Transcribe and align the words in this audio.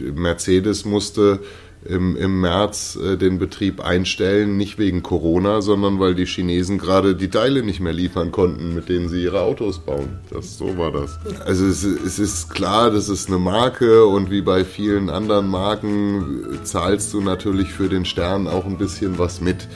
Mercedes 0.00 0.84
musste 0.84 1.40
im, 1.88 2.16
im 2.16 2.40
März 2.40 2.96
äh, 2.96 3.16
den 3.16 3.38
Betrieb 3.38 3.80
einstellen, 3.80 4.56
nicht 4.56 4.78
wegen 4.78 5.02
Corona, 5.02 5.60
sondern 5.60 6.00
weil 6.00 6.14
die 6.14 6.26
Chinesen 6.26 6.78
gerade 6.78 7.14
die 7.14 7.28
Teile 7.28 7.62
nicht 7.62 7.80
mehr 7.80 7.92
liefern 7.92 8.32
konnten, 8.32 8.74
mit 8.74 8.88
denen 8.88 9.08
sie 9.08 9.22
ihre 9.22 9.42
Autos 9.42 9.78
bauen. 9.78 10.18
Das, 10.30 10.58
so 10.58 10.76
war 10.78 10.92
das. 10.92 11.18
Also 11.44 11.66
es, 11.66 11.84
es 11.84 12.18
ist 12.18 12.50
klar, 12.50 12.90
das 12.90 13.08
ist 13.08 13.28
eine 13.28 13.38
Marke 13.38 14.06
und 14.06 14.30
wie 14.30 14.42
bei 14.42 14.64
vielen 14.64 15.10
anderen 15.10 15.48
Marken 15.48 16.58
zahlst 16.64 17.12
du 17.14 17.20
natürlich 17.20 17.72
für 17.72 17.88
den 17.88 18.04
Stern 18.04 18.46
auch 18.46 18.66
ein 18.66 18.78
bisschen 18.78 19.18
was 19.18 19.40
mit. 19.40 19.68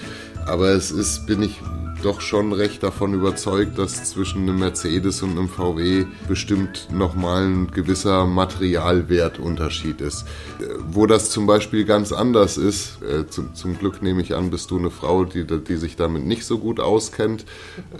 Aber 0.46 0.70
es 0.70 0.90
ist, 0.90 1.26
bin 1.26 1.42
ich 1.42 1.60
doch 2.02 2.20
schon 2.20 2.52
recht 2.52 2.82
davon 2.82 3.14
überzeugt, 3.14 3.78
dass 3.78 4.10
zwischen 4.10 4.42
einem 4.42 4.58
Mercedes 4.58 5.22
und 5.22 5.32
einem 5.32 5.48
VW 5.48 6.06
bestimmt 6.28 6.88
nochmal 6.90 7.44
ein 7.44 7.70
gewisser 7.70 8.26
Materialwertunterschied 8.26 10.00
ist. 10.00 10.22
Äh, 10.60 10.64
wo 10.88 11.06
das 11.06 11.30
zum 11.30 11.46
Beispiel 11.46 11.84
ganz 11.84 12.12
anders 12.12 12.56
ist, 12.56 13.02
äh, 13.02 13.26
zum, 13.26 13.54
zum, 13.54 13.78
Glück 13.78 14.02
nehme 14.02 14.22
ich 14.22 14.34
an, 14.34 14.50
bist 14.50 14.70
du 14.70 14.78
eine 14.78 14.90
Frau, 14.90 15.24
die, 15.24 15.44
die 15.44 15.76
sich 15.76 15.96
damit 15.96 16.24
nicht 16.24 16.44
so 16.44 16.58
gut 16.58 16.80
auskennt. 16.80 17.44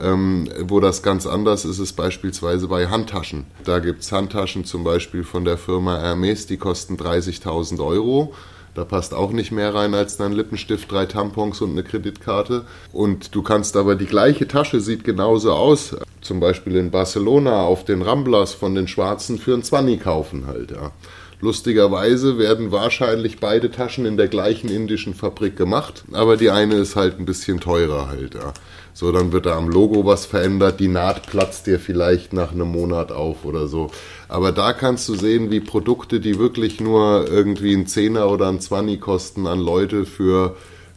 Ähm, 0.00 0.48
wo 0.62 0.80
das 0.80 1.02
ganz 1.02 1.26
anders 1.26 1.64
ist, 1.64 1.78
ist 1.78 1.92
beispielsweise 1.92 2.68
bei 2.68 2.88
Handtaschen. 2.88 3.46
Da 3.64 3.78
gibt 3.78 4.02
es 4.02 4.12
Handtaschen 4.12 4.64
zum 4.64 4.84
Beispiel 4.84 5.24
von 5.24 5.44
der 5.44 5.58
Firma 5.58 5.98
Hermes, 5.98 6.46
die 6.46 6.56
kosten 6.56 6.96
30.000 6.96 7.84
Euro. 7.84 8.34
Da 8.74 8.84
passt 8.84 9.14
auch 9.14 9.32
nicht 9.32 9.50
mehr 9.50 9.74
rein 9.74 9.94
als 9.94 10.16
dein 10.16 10.32
Lippenstift, 10.32 10.90
drei 10.90 11.06
Tampons 11.06 11.60
und 11.60 11.72
eine 11.72 11.82
Kreditkarte. 11.82 12.64
Und 12.92 13.34
du 13.34 13.42
kannst 13.42 13.76
aber 13.76 13.96
die 13.96 14.06
gleiche 14.06 14.46
Tasche, 14.46 14.80
sieht 14.80 15.04
genauso 15.04 15.52
aus. 15.52 15.96
Zum 16.20 16.38
Beispiel 16.38 16.76
in 16.76 16.90
Barcelona 16.90 17.62
auf 17.62 17.84
den 17.84 18.02
Ramblas 18.02 18.54
von 18.54 18.74
den 18.74 18.86
Schwarzen 18.86 19.38
für 19.38 19.54
ein 19.54 19.62
20 19.62 20.00
kaufen 20.00 20.46
halt, 20.46 20.70
ja. 20.70 20.92
Lustigerweise 21.42 22.36
werden 22.36 22.70
wahrscheinlich 22.70 23.40
beide 23.40 23.70
Taschen 23.70 24.04
in 24.04 24.18
der 24.18 24.28
gleichen 24.28 24.68
indischen 24.68 25.14
Fabrik 25.14 25.56
gemacht, 25.56 26.04
aber 26.12 26.36
die 26.36 26.50
eine 26.50 26.74
ist 26.74 26.96
halt 26.96 27.18
ein 27.18 27.24
bisschen 27.24 27.60
teurer 27.60 28.08
halt, 28.08 28.34
ja. 28.34 28.52
So, 29.00 29.12
dann 29.12 29.32
wird 29.32 29.46
da 29.46 29.56
am 29.56 29.70
Logo 29.70 30.04
was 30.04 30.26
verändert, 30.26 30.78
die 30.78 30.86
Naht 30.86 31.22
platzt 31.22 31.66
dir 31.66 31.80
vielleicht 31.80 32.34
nach 32.34 32.52
einem 32.52 32.68
Monat 32.68 33.12
auf 33.12 33.46
oder 33.46 33.66
so. 33.66 33.90
Aber 34.28 34.52
da 34.52 34.74
kannst 34.74 35.08
du 35.08 35.14
sehen, 35.14 35.50
wie 35.50 35.60
Produkte, 35.60 36.20
die 36.20 36.38
wirklich 36.38 36.82
nur 36.82 37.26
irgendwie 37.26 37.72
ein 37.72 37.86
Zehner 37.86 38.28
oder 38.28 38.48
ein 38.48 38.60
Zwanni 38.60 38.98
kosten, 38.98 39.46
an 39.46 39.58
Leute 39.58 40.04
für 40.04 40.54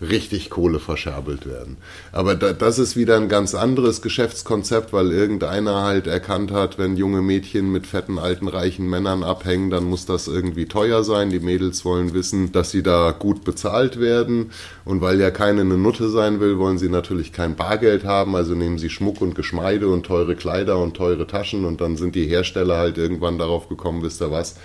richtig 0.09 0.49
Kohle 0.49 0.79
verscherbelt 0.79 1.45
werden. 1.45 1.77
Aber 2.11 2.35
da, 2.35 2.53
das 2.53 2.79
ist 2.79 2.95
wieder 2.95 3.17
ein 3.17 3.29
ganz 3.29 3.55
anderes 3.55 4.01
Geschäftskonzept, 4.01 4.93
weil 4.93 5.11
irgendeiner 5.11 5.83
halt 5.83 6.07
erkannt 6.07 6.51
hat, 6.51 6.77
wenn 6.77 6.97
junge 6.97 7.21
Mädchen 7.21 7.71
mit 7.71 7.87
fetten, 7.87 8.19
alten, 8.19 8.47
reichen 8.47 8.89
Männern 8.89 9.23
abhängen, 9.23 9.69
dann 9.69 9.85
muss 9.85 10.05
das 10.05 10.27
irgendwie 10.27 10.65
teuer 10.65 11.03
sein. 11.03 11.29
Die 11.29 11.39
Mädels 11.39 11.85
wollen 11.85 12.13
wissen, 12.13 12.51
dass 12.51 12.71
sie 12.71 12.83
da 12.83 13.11
gut 13.11 13.43
bezahlt 13.43 13.99
werden. 13.99 14.51
Und 14.85 15.01
weil 15.01 15.19
ja 15.19 15.31
keine 15.31 15.61
eine 15.61 15.77
Nutte 15.77 16.09
sein 16.09 16.39
will, 16.39 16.57
wollen 16.57 16.77
sie 16.77 16.89
natürlich 16.89 17.33
kein 17.33 17.55
Bargeld 17.55 18.03
haben. 18.03 18.35
Also 18.35 18.55
nehmen 18.55 18.77
sie 18.77 18.89
Schmuck 18.89 19.21
und 19.21 19.35
Geschmeide 19.35 19.87
und 19.87 20.05
teure 20.05 20.35
Kleider 20.35 20.79
und 20.79 20.95
teure 20.95 21.27
Taschen. 21.27 21.65
Und 21.65 21.81
dann 21.81 21.97
sind 21.97 22.15
die 22.15 22.27
Hersteller 22.27 22.77
halt 22.77 22.97
irgendwann 22.97 23.37
darauf 23.37 23.69
gekommen, 23.69 24.03
wisst 24.03 24.21
ihr 24.21 24.31
was, 24.31 24.55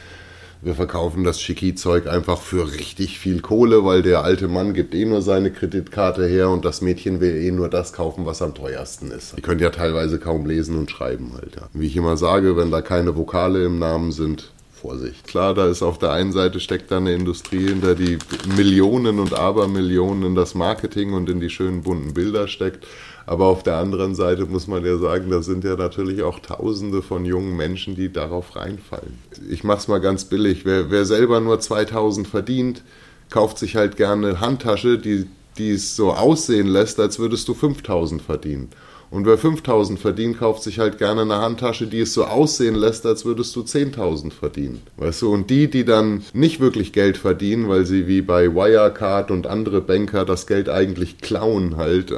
wir 0.60 0.74
verkaufen 0.74 1.24
das 1.24 1.40
Schicki-Zeug 1.40 2.06
einfach 2.06 2.40
für 2.40 2.72
richtig 2.72 3.18
viel 3.18 3.40
Kohle, 3.40 3.84
weil 3.84 4.02
der 4.02 4.24
alte 4.24 4.48
Mann 4.48 4.74
gibt 4.74 4.94
eh 4.94 5.04
nur 5.04 5.22
seine 5.22 5.52
Kreditkarte 5.52 6.26
her 6.26 6.50
und 6.50 6.64
das 6.64 6.80
Mädchen 6.80 7.20
will 7.20 7.36
eh 7.36 7.50
nur 7.50 7.68
das 7.68 7.92
kaufen, 7.92 8.26
was 8.26 8.42
am 8.42 8.54
teuersten 8.54 9.10
ist. 9.10 9.36
Die 9.36 9.42
können 9.42 9.60
ja 9.60 9.70
teilweise 9.70 10.18
kaum 10.18 10.46
lesen 10.46 10.76
und 10.76 10.90
schreiben 10.90 11.32
halt. 11.34 11.56
Ja. 11.56 11.68
Wie 11.72 11.86
ich 11.86 11.96
immer 11.96 12.16
sage, 12.16 12.56
wenn 12.56 12.70
da 12.70 12.82
keine 12.82 13.16
Vokale 13.16 13.64
im 13.64 13.78
Namen 13.78 14.12
sind, 14.12 14.52
Vorsicht. 14.80 15.26
Klar, 15.26 15.54
da 15.54 15.68
ist 15.68 15.82
auf 15.82 15.98
der 15.98 16.12
einen 16.12 16.32
Seite 16.32 16.60
steckt 16.60 16.90
da 16.90 16.98
eine 16.98 17.14
Industrie 17.14 17.68
hinter, 17.68 17.94
die 17.94 18.18
Millionen 18.56 19.18
und 19.18 19.34
Abermillionen 19.34 20.24
in 20.24 20.34
das 20.34 20.54
Marketing 20.54 21.12
und 21.12 21.28
in 21.28 21.40
die 21.40 21.50
schönen 21.50 21.82
bunten 21.82 22.14
Bilder 22.14 22.48
steckt. 22.48 22.86
Aber 23.26 23.46
auf 23.46 23.62
der 23.62 23.76
anderen 23.76 24.14
Seite 24.14 24.46
muss 24.46 24.66
man 24.66 24.84
ja 24.86 24.96
sagen, 24.96 25.30
da 25.30 25.42
sind 25.42 25.62
ja 25.62 25.76
natürlich 25.76 26.22
auch 26.22 26.38
Tausende 26.38 27.02
von 27.02 27.26
jungen 27.26 27.56
Menschen, 27.56 27.94
die 27.94 28.10
darauf 28.10 28.56
reinfallen. 28.56 29.18
Ich 29.50 29.64
mach's 29.64 29.86
mal 29.86 30.00
ganz 30.00 30.24
billig. 30.24 30.64
Wer, 30.64 30.90
wer 30.90 31.04
selber 31.04 31.40
nur 31.40 31.60
2000 31.60 32.26
verdient, 32.26 32.82
kauft 33.28 33.58
sich 33.58 33.76
halt 33.76 33.96
gerne 33.96 34.28
eine 34.28 34.40
Handtasche, 34.40 34.98
die, 34.98 35.26
die 35.58 35.72
es 35.72 35.94
so 35.94 36.12
aussehen 36.12 36.68
lässt, 36.68 36.98
als 37.00 37.18
würdest 37.18 37.48
du 37.48 37.54
5000 37.54 38.22
verdienen. 38.22 38.70
Und 39.10 39.26
wer 39.26 39.38
5000 39.38 39.98
verdient, 39.98 40.38
kauft 40.38 40.62
sich 40.62 40.78
halt 40.78 40.98
gerne 40.98 41.22
eine 41.22 41.36
Handtasche, 41.36 41.86
die 41.86 42.00
es 42.00 42.12
so 42.12 42.24
aussehen 42.24 42.74
lässt, 42.74 43.06
als 43.06 43.24
würdest 43.24 43.56
du 43.56 43.60
10.000 43.60 44.32
verdienen. 44.32 44.82
Weißt 44.96 45.22
du, 45.22 45.32
und 45.32 45.48
die, 45.48 45.70
die 45.70 45.84
dann 45.84 46.24
nicht 46.34 46.60
wirklich 46.60 46.92
Geld 46.92 47.16
verdienen, 47.16 47.68
weil 47.68 47.86
sie 47.86 48.06
wie 48.06 48.20
bei 48.20 48.54
Wirecard 48.54 49.30
und 49.30 49.46
andere 49.46 49.80
Banker 49.80 50.24
das 50.24 50.46
Geld 50.46 50.68
eigentlich 50.68 51.18
klauen 51.18 51.76
halt, 51.76 52.12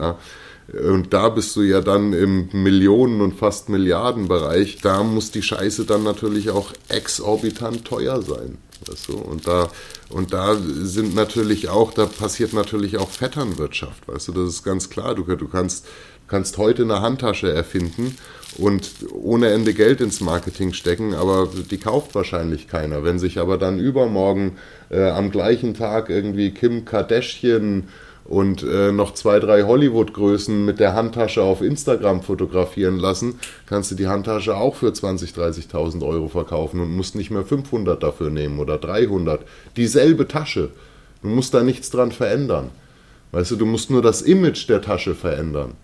und 0.72 1.12
da 1.12 1.28
bist 1.30 1.56
du 1.56 1.62
ja 1.62 1.80
dann 1.80 2.12
im 2.12 2.48
Millionen- 2.52 3.20
und 3.20 3.34
fast 3.34 3.68
Milliardenbereich. 3.68 4.78
Da 4.80 5.02
muss 5.02 5.32
die 5.32 5.42
Scheiße 5.42 5.84
dann 5.84 6.04
natürlich 6.04 6.50
auch 6.50 6.72
exorbitant 6.88 7.84
teuer 7.84 8.22
sein. 8.22 8.58
Weißt 8.86 9.08
du? 9.08 9.18
Und 9.18 9.46
da, 9.46 9.68
und 10.10 10.32
da 10.32 10.56
sind 10.56 11.14
natürlich 11.14 11.68
auch, 11.68 11.92
da 11.92 12.06
passiert 12.06 12.52
natürlich 12.52 12.98
auch 12.98 13.10
Vetternwirtschaft, 13.10 14.08
weißt 14.08 14.28
du, 14.28 14.32
das 14.32 14.48
ist 14.48 14.62
ganz 14.62 14.88
klar. 14.88 15.14
Du, 15.14 15.24
du 15.24 15.48
kannst, 15.48 15.86
kannst 16.30 16.56
heute 16.56 16.82
eine 16.82 17.02
Handtasche 17.02 17.52
erfinden 17.52 18.16
und 18.56 18.90
ohne 19.12 19.50
Ende 19.50 19.74
Geld 19.74 20.00
ins 20.00 20.20
Marketing 20.20 20.72
stecken, 20.72 21.14
aber 21.14 21.48
die 21.70 21.78
kauft 21.78 22.14
wahrscheinlich 22.14 22.68
keiner. 22.68 23.04
Wenn 23.04 23.18
sich 23.18 23.38
aber 23.38 23.58
dann 23.58 23.78
übermorgen 23.78 24.56
äh, 24.90 25.08
am 25.08 25.30
gleichen 25.30 25.74
Tag 25.74 26.08
irgendwie 26.08 26.52
Kim 26.52 26.84
Kardashian 26.84 27.88
und 28.24 28.62
äh, 28.62 28.92
noch 28.92 29.14
zwei, 29.14 29.40
drei 29.40 29.64
Hollywood-Größen 29.64 30.64
mit 30.64 30.78
der 30.78 30.94
Handtasche 30.94 31.42
auf 31.42 31.62
Instagram 31.62 32.22
fotografieren 32.22 32.98
lassen, 32.98 33.40
kannst 33.66 33.90
du 33.90 33.96
die 33.96 34.06
Handtasche 34.06 34.56
auch 34.56 34.76
für 34.76 34.90
20.000, 34.90 35.34
30.000 35.72 36.06
Euro 36.06 36.28
verkaufen 36.28 36.80
und 36.80 36.96
musst 36.96 37.16
nicht 37.16 37.30
mehr 37.30 37.44
500 37.44 38.00
dafür 38.00 38.30
nehmen 38.30 38.60
oder 38.60 38.78
300. 38.78 39.40
Dieselbe 39.76 40.28
Tasche. 40.28 40.70
Du 41.22 41.28
musst 41.28 41.54
da 41.54 41.62
nichts 41.62 41.90
dran 41.90 42.12
verändern. 42.12 42.70
Weißt 43.32 43.50
du, 43.50 43.56
du 43.56 43.66
musst 43.66 43.90
nur 43.90 44.02
das 44.02 44.22
Image 44.22 44.68
der 44.68 44.82
Tasche 44.82 45.14
verändern, 45.14 45.74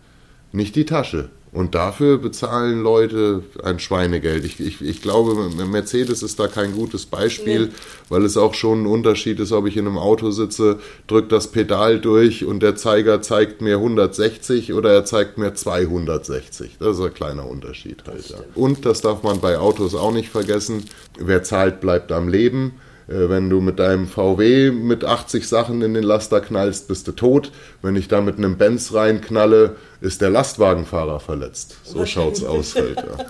nicht 0.56 0.74
die 0.74 0.86
Tasche. 0.86 1.30
Und 1.52 1.74
dafür 1.74 2.18
bezahlen 2.18 2.82
Leute 2.82 3.42
ein 3.62 3.78
Schweinegeld. 3.78 4.44
Ich, 4.44 4.60
ich, 4.60 4.82
ich 4.82 5.00
glaube, 5.00 5.48
Mercedes 5.64 6.22
ist 6.22 6.38
da 6.38 6.48
kein 6.48 6.72
gutes 6.72 7.06
Beispiel, 7.06 7.66
nee. 7.66 7.72
weil 8.10 8.26
es 8.26 8.36
auch 8.36 8.52
schon 8.52 8.82
ein 8.82 8.86
Unterschied 8.86 9.40
ist, 9.40 9.52
ob 9.52 9.66
ich 9.66 9.78
in 9.78 9.86
einem 9.86 9.96
Auto 9.96 10.30
sitze, 10.32 10.80
drücke 11.06 11.28
das 11.28 11.50
Pedal 11.50 11.98
durch 11.98 12.44
und 12.44 12.62
der 12.62 12.76
Zeiger 12.76 13.22
zeigt 13.22 13.62
mir 13.62 13.76
160 13.76 14.74
oder 14.74 14.92
er 14.92 15.06
zeigt 15.06 15.38
mir 15.38 15.54
260. 15.54 16.76
Das 16.78 16.98
ist 16.98 17.02
ein 17.02 17.14
kleiner 17.14 17.48
Unterschied 17.48 18.04
halt. 18.06 18.28
Ja. 18.28 18.36
Und 18.54 18.84
das 18.84 19.00
darf 19.00 19.22
man 19.22 19.40
bei 19.40 19.56
Autos 19.56 19.94
auch 19.94 20.12
nicht 20.12 20.28
vergessen. 20.28 20.84
Wer 21.18 21.42
zahlt, 21.42 21.80
bleibt 21.80 22.12
am 22.12 22.28
Leben. 22.28 22.74
Äh, 23.08 23.28
wenn 23.28 23.50
du 23.50 23.60
mit 23.60 23.78
deinem 23.78 24.06
VW 24.06 24.70
mit 24.70 25.04
80 25.04 25.46
Sachen 25.46 25.82
in 25.82 25.94
den 25.94 26.02
Laster 26.02 26.40
knallst, 26.40 26.88
bist 26.88 27.06
du 27.08 27.12
tot. 27.12 27.52
Wenn 27.82 27.96
ich 27.96 28.08
da 28.08 28.20
mit 28.20 28.36
einem 28.38 28.56
Benz 28.56 28.92
reinknalle, 28.92 29.76
ist 30.00 30.20
der 30.20 30.30
Lastwagenfahrer 30.30 31.20
verletzt. 31.20 31.76
So 31.84 32.04
schaut's 32.06 32.44
aus 32.44 32.74
halt. 32.74 32.96
Ja. 32.96 33.26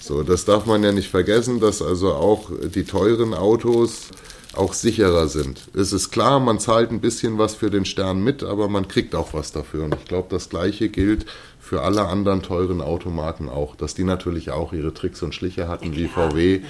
So, 0.00 0.22
das 0.22 0.44
darf 0.44 0.66
man 0.66 0.82
ja 0.84 0.92
nicht 0.92 1.10
vergessen, 1.10 1.60
dass 1.60 1.80
also 1.80 2.12
auch 2.12 2.50
die 2.74 2.84
teuren 2.84 3.34
Autos 3.34 4.08
auch 4.56 4.72
sicherer 4.72 5.28
sind. 5.28 5.62
Es 5.74 5.92
ist 5.92 6.10
klar, 6.10 6.38
man 6.40 6.60
zahlt 6.60 6.90
ein 6.90 7.00
bisschen 7.00 7.38
was 7.38 7.54
für 7.54 7.70
den 7.70 7.84
Stern 7.84 8.22
mit, 8.22 8.42
aber 8.42 8.68
man 8.68 8.86
kriegt 8.86 9.14
auch 9.14 9.34
was 9.34 9.52
dafür. 9.52 9.84
Und 9.84 9.94
ich 9.94 10.04
glaube, 10.04 10.28
das 10.30 10.48
Gleiche 10.48 10.88
gilt 10.88 11.26
für 11.58 11.82
alle 11.82 12.06
anderen 12.06 12.42
teuren 12.42 12.80
Automarken 12.80 13.48
auch, 13.48 13.74
dass 13.74 13.94
die 13.94 14.04
natürlich 14.04 14.50
auch 14.50 14.72
ihre 14.72 14.94
Tricks 14.94 15.22
und 15.22 15.34
Schliche 15.34 15.66
hatten 15.66 15.96
wie 15.96 16.06
VW. 16.06 16.60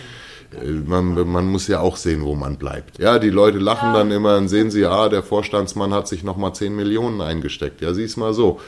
Äh, 0.52 0.70
man, 0.86 1.14
man 1.30 1.46
muss 1.46 1.68
ja 1.68 1.80
auch 1.80 1.96
sehen, 1.96 2.22
wo 2.22 2.34
man 2.34 2.56
bleibt. 2.56 2.98
Ja, 2.98 3.18
die 3.18 3.30
Leute 3.30 3.58
lachen 3.58 3.92
ja. 3.92 3.98
dann 3.98 4.10
immer 4.10 4.36
und 4.36 4.48
sehen 4.48 4.70
sie, 4.70 4.86
ah, 4.86 5.08
der 5.08 5.22
Vorstandsmann 5.22 5.92
hat 5.92 6.08
sich 6.08 6.24
nochmal 6.24 6.54
10 6.54 6.74
Millionen 6.74 7.20
eingesteckt. 7.20 7.80
Ja, 7.80 7.94
sieh's 7.94 8.16
mal 8.16 8.34
so. 8.34 8.60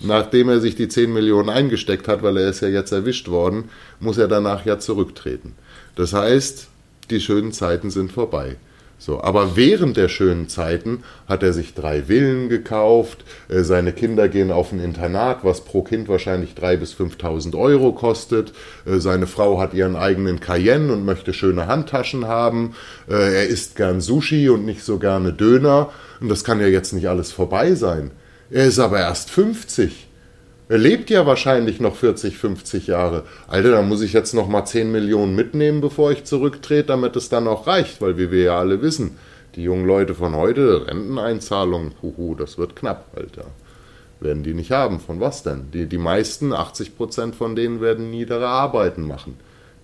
Nachdem 0.00 0.48
er 0.48 0.60
sich 0.60 0.76
die 0.76 0.88
10 0.88 1.12
Millionen 1.12 1.48
eingesteckt 1.48 2.06
hat, 2.06 2.22
weil 2.22 2.36
er 2.36 2.50
ist 2.50 2.60
ja 2.60 2.68
jetzt 2.68 2.92
erwischt 2.92 3.28
worden, 3.28 3.70
muss 3.98 4.18
er 4.18 4.28
danach 4.28 4.64
ja 4.64 4.78
zurücktreten. 4.78 5.54
Das 5.96 6.12
heißt, 6.12 6.68
die 7.10 7.20
schönen 7.20 7.52
Zeiten 7.52 7.90
sind 7.90 8.12
vorbei. 8.12 8.56
So, 9.00 9.22
aber 9.22 9.56
während 9.56 9.96
der 9.96 10.08
schönen 10.08 10.48
Zeiten 10.48 11.04
hat 11.28 11.44
er 11.44 11.52
sich 11.52 11.74
drei 11.74 12.04
Villen 12.04 12.48
gekauft, 12.48 13.24
äh, 13.48 13.62
seine 13.62 13.92
Kinder 13.92 14.28
gehen 14.28 14.50
auf 14.50 14.72
ein 14.72 14.80
Internat, 14.80 15.44
was 15.44 15.60
pro 15.60 15.82
Kind 15.82 16.08
wahrscheinlich 16.08 16.56
drei 16.56 16.76
bis 16.76 16.94
5.000 16.94 17.56
Euro 17.56 17.92
kostet, 17.92 18.52
äh, 18.86 18.98
seine 18.98 19.28
Frau 19.28 19.60
hat 19.60 19.72
ihren 19.72 19.94
eigenen 19.94 20.40
Cayenne 20.40 20.92
und 20.92 21.04
möchte 21.04 21.32
schöne 21.32 21.68
Handtaschen 21.68 22.26
haben, 22.26 22.74
äh, 23.08 23.12
er 23.12 23.46
isst 23.46 23.76
gern 23.76 24.00
Sushi 24.00 24.48
und 24.48 24.64
nicht 24.64 24.82
so 24.82 24.98
gerne 24.98 25.32
Döner 25.32 25.90
und 26.20 26.28
das 26.28 26.42
kann 26.42 26.60
ja 26.60 26.66
jetzt 26.66 26.92
nicht 26.92 27.08
alles 27.08 27.30
vorbei 27.30 27.74
sein. 27.74 28.10
Er 28.50 28.66
ist 28.66 28.80
aber 28.80 28.98
erst 28.98 29.30
50. 29.30 30.07
Er 30.70 30.76
lebt 30.76 31.08
ja 31.08 31.24
wahrscheinlich 31.24 31.80
noch 31.80 31.96
40, 31.96 32.36
50 32.36 32.88
Jahre. 32.88 33.24
Alter, 33.46 33.70
da 33.70 33.82
muss 33.82 34.02
ich 34.02 34.12
jetzt 34.12 34.34
noch 34.34 34.48
mal 34.48 34.66
10 34.66 34.92
Millionen 34.92 35.34
mitnehmen, 35.34 35.80
bevor 35.80 36.12
ich 36.12 36.24
zurücktrete, 36.24 36.88
damit 36.88 37.16
es 37.16 37.30
dann 37.30 37.48
auch 37.48 37.66
reicht, 37.66 38.02
weil 38.02 38.18
wie 38.18 38.30
wir 38.30 38.42
ja 38.42 38.58
alle 38.58 38.82
wissen, 38.82 39.16
die 39.54 39.62
jungen 39.62 39.86
Leute 39.86 40.14
von 40.14 40.36
heute, 40.36 40.86
Renteneinzahlungen, 40.86 41.94
huhu, 42.02 42.34
das 42.34 42.58
wird 42.58 42.76
knapp, 42.76 43.06
Alter. 43.16 43.46
Werden 44.20 44.42
die 44.42 44.52
nicht 44.52 44.70
haben. 44.70 45.00
Von 45.00 45.20
was 45.20 45.42
denn? 45.42 45.70
Die, 45.72 45.86
die 45.86 45.96
meisten, 45.96 46.52
80 46.52 46.96
Prozent 46.96 47.34
von 47.34 47.56
denen 47.56 47.80
werden 47.80 48.10
niedere 48.10 48.48
Arbeiten 48.48 49.06
machen. 49.06 49.36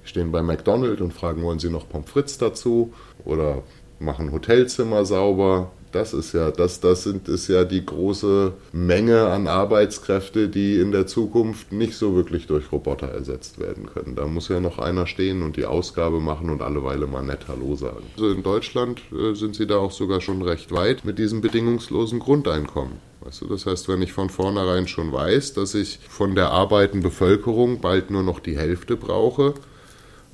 Die 0.05 0.09
stehen 0.09 0.33
bei 0.33 0.43
McDonald's 0.43 1.01
und 1.01 1.15
fragen, 1.15 1.43
wollen 1.43 1.61
sie 1.61 1.71
noch 1.71 1.89
Pommes 1.89 2.11
frites 2.11 2.37
dazu? 2.37 2.93
Oder 3.25 3.63
machen 3.99 4.33
Hotelzimmer 4.33 5.07
sauber. 5.07 5.71
Das 5.95 6.13
ist 6.13 6.33
ja, 6.33 6.51
das, 6.51 6.81
das 6.81 7.05
sind, 7.05 7.29
ist 7.29 7.47
ja 7.47 7.65
die 7.65 7.87
große 7.87 8.53
Menge 8.73 9.29
an 9.29 9.47
Arbeitskräfte, 9.47 10.49
die 10.49 10.81
in 10.81 10.91
der 10.91 11.07
Zukunft 11.07 11.71
nicht 11.71 11.95
so 11.95 12.17
wirklich 12.17 12.49
durch 12.49 12.73
Roboter 12.73 13.07
ersetzt 13.07 13.61
werden 13.61 13.87
können. 13.87 14.17
Da 14.17 14.27
muss 14.27 14.49
ja 14.49 14.59
noch 14.59 14.81
einer 14.81 15.07
stehen 15.07 15.43
und 15.43 15.57
die 15.57 15.67
Ausgabe 15.67 16.19
machen 16.19 16.51
und 16.51 16.63
alle 16.63 16.83
Weile 16.83 17.07
mal 17.07 17.23
nett 17.23 17.47
Hallo 17.47 17.77
sagen. 17.77 18.03
Also 18.17 18.33
in 18.33 18.43
Deutschland 18.43 19.03
äh, 19.13 19.35
sind 19.35 19.55
sie 19.55 19.69
da 19.69 19.77
auch 19.77 19.93
sogar 19.93 20.21
schon 20.21 20.43
recht 20.43 20.73
weit 20.73 21.05
mit 21.05 21.21
diesem 21.21 21.41
bedingungslosen 21.41 22.19
Grundeinkommen. 22.19 22.95
Weißt 23.21 23.43
du, 23.43 23.47
das 23.47 23.65
heißt, 23.65 23.89
wenn 23.89 24.03
ich 24.03 24.13
von 24.13 24.31
vornherein 24.31 24.89
schon 24.89 25.13
weiß, 25.13 25.53
dass 25.53 25.77
ich 25.77 26.01
von 26.09 26.35
der 26.35 26.51
arbeitenden 26.51 27.09
Bevölkerung 27.09 27.81
bald 27.81 28.11
nur 28.11 28.25
noch 28.25 28.41
die 28.41 28.59
Hälfte 28.59 28.97
brauche 28.97 29.55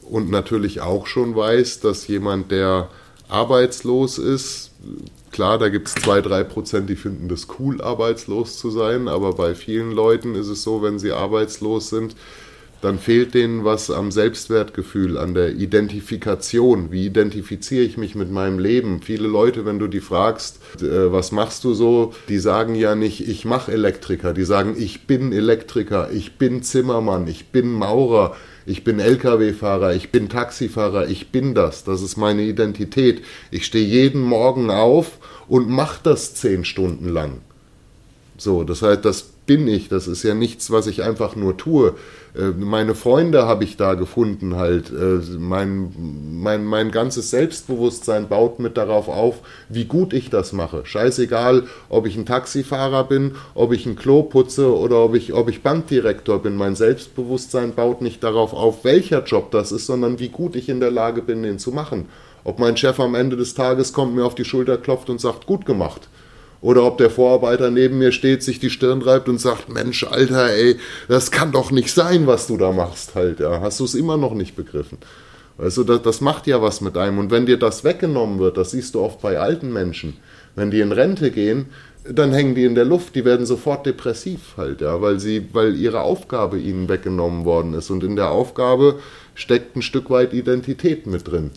und 0.01 0.31
natürlich 0.31 0.81
auch 0.81 1.07
schon 1.07 1.37
weiß, 1.37 1.81
dass 1.81 2.09
jemand, 2.09 2.51
der 2.51 2.89
arbeitslos 3.29 4.17
ist, 4.19 4.71
klar, 5.41 5.57
da 5.57 5.71
gibt 5.71 5.89
es 5.89 5.95
zwei, 5.95 6.21
drei 6.21 6.45
Prozent, 6.45 6.91
die 6.91 6.97
finden 6.97 7.29
das 7.29 7.47
cool, 7.59 7.81
arbeitslos 7.81 8.59
zu 8.59 8.69
sein, 8.69 9.09
aber 9.09 9.33
bei 9.33 9.55
vielen 9.55 9.91
Leuten 9.91 10.35
ist 10.35 10.49
es 10.49 10.63
so, 10.63 10.83
wenn 10.83 10.99
sie 10.99 11.13
arbeitslos 11.13 11.89
sind, 11.89 12.15
dann 12.83 12.99
fehlt 12.99 13.33
denen 13.33 13.65
was 13.65 13.91
am 13.91 14.11
Selbstwertgefühl, 14.11 15.17
an 15.17 15.33
der 15.33 15.55
Identifikation. 15.55 16.93
Wie 16.93 17.07
identifiziere 17.07 17.85
ich 17.85 17.97
mich 17.97 18.15
mit 18.15 18.31
meinem 18.31 18.59
Leben? 18.59 19.01
Viele 19.01 19.29
Leute, 19.29 19.65
wenn 19.65 19.79
du 19.79 19.87
die 19.87 20.01
fragst, 20.01 20.61
äh, 20.83 21.11
was 21.11 21.33
machst 21.33 21.65
du 21.65 21.73
so, 21.73 22.13
die 22.29 22.39
sagen 22.39 22.75
ja 22.75 22.95
nicht, 22.95 23.27
ich 23.27 23.47
mache 23.47 23.73
Elektriker, 23.73 24.35
die 24.35 24.45
sagen, 24.45 24.75
ich 24.79 25.07
bin 25.07 25.33
Elektriker, 25.33 26.11
ich 26.13 26.37
bin 26.37 26.63
Zimmermann, 26.63 27.27
ich 27.29 27.47
bin 27.47 27.73
Maurer, 27.73 28.37
ich 28.67 28.85
bin 28.85 29.01
Lkw-Fahrer, 29.01 29.95
ich 29.95 30.11
bin 30.11 30.29
Taxifahrer, 30.29 31.09
ich 31.09 31.33
bin 31.33 31.55
das, 31.55 31.85
das 31.85 32.03
ist 32.03 32.19
meine 32.19 32.43
Identität. 32.43 33.23
Ich 33.51 33.65
stehe 33.65 33.87
jeden 33.87 34.21
Morgen 34.21 34.71
auf 34.71 35.19
und 35.51 35.69
mache 35.69 36.01
das 36.05 36.35
zehn 36.35 36.65
Stunden 36.65 37.09
lang. 37.09 37.41
So, 38.39 38.65
das 38.65 38.81
heißt, 38.81 39.05
das 39.05 39.23
bin 39.45 39.67
ich, 39.67 39.89
das 39.89 40.07
ist 40.07 40.23
ja 40.23 40.33
nichts, 40.33 40.71
was 40.71 40.87
ich 40.87 41.03
einfach 41.03 41.35
nur 41.35 41.57
tue. 41.57 41.95
Äh, 42.39 42.51
meine 42.57 42.95
Freunde 42.95 43.47
habe 43.47 43.65
ich 43.65 43.77
da 43.77 43.95
gefunden 43.95 44.55
halt. 44.55 44.91
Äh, 44.91 45.19
mein, 45.39 45.93
mein, 46.41 46.65
mein 46.65 46.93
ganzes 46.93 47.31
Selbstbewusstsein 47.31 48.29
baut 48.29 48.61
mit 48.61 48.77
darauf 48.77 49.09
auf, 49.09 49.41
wie 49.69 49.87
gut 49.87 50.13
ich 50.13 50.31
das 50.31 50.53
mache. 50.53 50.87
Scheißegal, 50.87 51.65
ob 51.89 52.07
ich 52.07 52.17
ein 52.17 52.27
Taxifahrer 52.27 53.05
bin, 53.05 53.35
ob 53.55 53.73
ich 53.73 53.87
ein 53.87 53.97
Klo 53.97 54.23
putze 54.23 54.73
oder 54.75 55.05
ob 55.05 55.17
ich, 55.17 55.35
ob 55.35 55.51
ich 55.51 55.65
Bankdirektor 55.65 56.41
bin. 56.41 56.55
Mein 56.55 56.77
Selbstbewusstsein 56.77 57.75
baut 57.75 58.03
nicht 58.03 58.23
darauf 58.23 58.55
auf, 58.55 58.85
welcher 58.85 59.25
Job 59.25 59.51
das 59.51 59.73
ist, 59.73 59.87
sondern 59.87 60.21
wie 60.21 60.29
gut 60.29 60.55
ich 60.55 60.69
in 60.69 60.79
der 60.79 60.93
Lage 60.93 61.23
bin, 61.23 61.43
den 61.43 61.59
zu 61.59 61.73
machen. 61.73 62.07
Ob 62.45 62.59
mein 62.59 62.77
Chef 62.77 62.99
am 63.01 63.15
Ende 63.15 63.37
des 63.37 63.55
Tages 63.55 63.93
kommt, 63.93 64.15
mir 64.15 64.25
auf 64.25 64.35
die 64.35 64.45
Schulter 64.45 64.79
klopft 64.79 65.11
und 65.11 65.21
sagt, 65.21 65.47
gut 65.47 65.67
gemacht 65.67 66.09
oder 66.63 66.85
ob 66.85 66.99
der 66.99 67.11
Vorarbeiter 67.11 67.71
neben 67.71 67.99
mir 67.99 68.13
steht, 68.13 68.43
sich 68.43 68.61
die 68.61 68.71
Stirn 68.71 69.03
reibt 69.03 69.29
und 69.29 69.41
sagt, 69.41 69.69
Mensch, 69.69 70.05
Alter, 70.05 70.51
ey, 70.51 70.77
das 71.09 71.31
kann 71.31 71.53
doch 71.53 71.71
nicht 71.71 71.93
sein, 71.93 72.27
was 72.27 72.47
du 72.47 72.57
da 72.57 72.73
machst 72.73 73.15
halt. 73.15 73.41
Ja. 73.41 73.61
Hast 73.61 73.81
du 73.81 73.85
es 73.85 73.95
immer 73.95 74.17
noch 74.17 74.35
nicht 74.35 74.57
begriffen? 74.57 74.99
Du, 75.59 75.85
das, 75.85 76.03
das 76.03 76.21
macht 76.21 76.47
ja 76.47 76.63
was 76.63 76.81
mit 76.81 76.97
einem. 76.97 77.19
Und 77.19 77.31
wenn 77.31 77.47
dir 77.47 77.59
das 77.59 77.85
weggenommen 77.85 78.39
wird, 78.39 78.57
das 78.57 78.73
siehst 78.73 78.95
du 78.95 79.01
oft 79.01 79.21
bei 79.21 79.39
alten 79.39 79.73
Menschen, 79.73 80.17
wenn 80.55 80.71
die 80.71 80.81
in 80.81 80.93
Rente 80.93 81.31
gehen, 81.31 81.67
dann 82.05 82.33
hängen 82.33 82.55
die 82.55 82.65
in 82.65 82.75
der 82.75 82.87
Luft, 82.87 83.15
die 83.15 83.27
werden 83.27 83.45
sofort 83.45 83.85
depressiv 83.85 84.55
halt, 84.57 84.81
ja, 84.81 85.03
weil 85.03 85.21
sie, 85.21 85.49
weil 85.53 85.77
ihre 85.77 86.01
Aufgabe 86.01 86.59
ihnen 86.59 86.89
weggenommen 86.89 87.45
worden 87.45 87.75
ist. 87.75 87.91
Und 87.91 88.03
in 88.03 88.17
der 88.17 88.31
Aufgabe 88.31 88.99
steckt 89.35 89.77
ein 89.77 89.83
Stück 89.83 90.09
weit 90.09 90.33
Identität 90.33 91.07
mit 91.07 91.31
drin. 91.31 91.51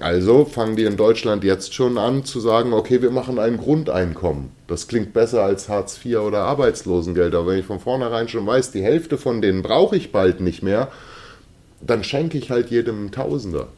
Also 0.00 0.44
fangen 0.46 0.76
die 0.76 0.84
in 0.84 0.96
Deutschland 0.96 1.44
jetzt 1.44 1.74
schon 1.74 1.98
an 1.98 2.24
zu 2.24 2.40
sagen, 2.40 2.72
okay, 2.72 3.02
wir 3.02 3.10
machen 3.10 3.38
ein 3.38 3.58
Grundeinkommen. 3.58 4.50
Das 4.66 4.88
klingt 4.88 5.12
besser 5.12 5.42
als 5.42 5.68
Hartz 5.68 6.00
IV 6.04 6.18
oder 6.18 6.40
Arbeitslosengeld, 6.44 7.34
aber 7.34 7.48
wenn 7.48 7.58
ich 7.58 7.66
von 7.66 7.78
vornherein 7.78 8.28
schon 8.28 8.46
weiß, 8.46 8.72
die 8.72 8.82
Hälfte 8.82 9.18
von 9.18 9.42
denen 9.42 9.62
brauche 9.62 9.96
ich 9.96 10.10
bald 10.10 10.40
nicht 10.40 10.62
mehr, 10.62 10.90
dann 11.80 12.04
schenke 12.04 12.38
ich 12.38 12.50
halt 12.50 12.70
jedem 12.70 13.12
Tausender. 13.12 13.68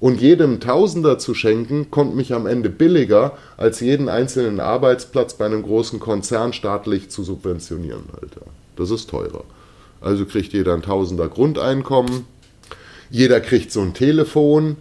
Und 0.00 0.20
jedem 0.20 0.60
Tausender 0.60 1.18
zu 1.18 1.34
schenken, 1.34 1.90
kommt 1.90 2.14
mich 2.14 2.32
am 2.32 2.46
Ende 2.46 2.70
billiger, 2.70 3.36
als 3.56 3.80
jeden 3.80 4.08
einzelnen 4.08 4.60
Arbeitsplatz 4.60 5.34
bei 5.34 5.46
einem 5.46 5.62
großen 5.62 5.98
Konzern 5.98 6.52
staatlich 6.52 7.10
zu 7.10 7.24
subventionieren, 7.24 8.04
Alter. 8.20 8.42
Das 8.76 8.90
ist 8.90 9.10
teurer. 9.10 9.42
Also 10.00 10.24
kriegt 10.24 10.52
jeder 10.52 10.74
ein 10.74 10.82
Tausender 10.82 11.28
Grundeinkommen, 11.28 12.26
jeder 13.10 13.40
kriegt 13.40 13.72
so 13.72 13.80
ein 13.80 13.94
Telefon, 13.94 14.76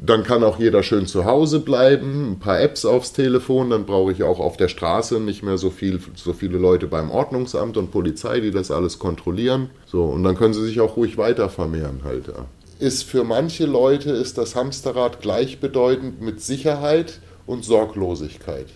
dann 0.00 0.22
kann 0.22 0.44
auch 0.44 0.58
jeder 0.58 0.82
schön 0.82 1.06
zu 1.06 1.24
Hause 1.24 1.58
bleiben, 1.58 2.32
ein 2.32 2.38
paar 2.38 2.60
Apps 2.60 2.84
aufs 2.84 3.12
Telefon, 3.12 3.70
dann 3.70 3.84
brauche 3.84 4.12
ich 4.12 4.22
auch 4.22 4.38
auf 4.38 4.56
der 4.56 4.68
Straße 4.68 5.18
nicht 5.18 5.42
mehr 5.42 5.58
so, 5.58 5.70
viel, 5.70 6.00
so 6.14 6.32
viele 6.32 6.58
Leute 6.58 6.86
beim 6.86 7.10
Ordnungsamt 7.10 7.76
und 7.76 7.90
Polizei, 7.90 8.38
die 8.40 8.52
das 8.52 8.70
alles 8.70 9.00
kontrollieren. 9.00 9.70
So, 9.86 10.04
und 10.04 10.22
dann 10.22 10.36
können 10.36 10.54
sie 10.54 10.64
sich 10.64 10.80
auch 10.80 10.96
ruhig 10.96 11.18
weiter 11.18 11.48
vermehren 11.48 12.02
halt. 12.04 12.28
Ja. 12.28 12.46
Ist 12.78 13.02
für 13.02 13.24
manche 13.24 13.66
Leute 13.66 14.10
ist 14.10 14.38
das 14.38 14.54
Hamsterrad 14.54 15.20
gleichbedeutend 15.20 16.22
mit 16.22 16.40
Sicherheit 16.40 17.18
und 17.46 17.64
Sorglosigkeit. 17.64 18.66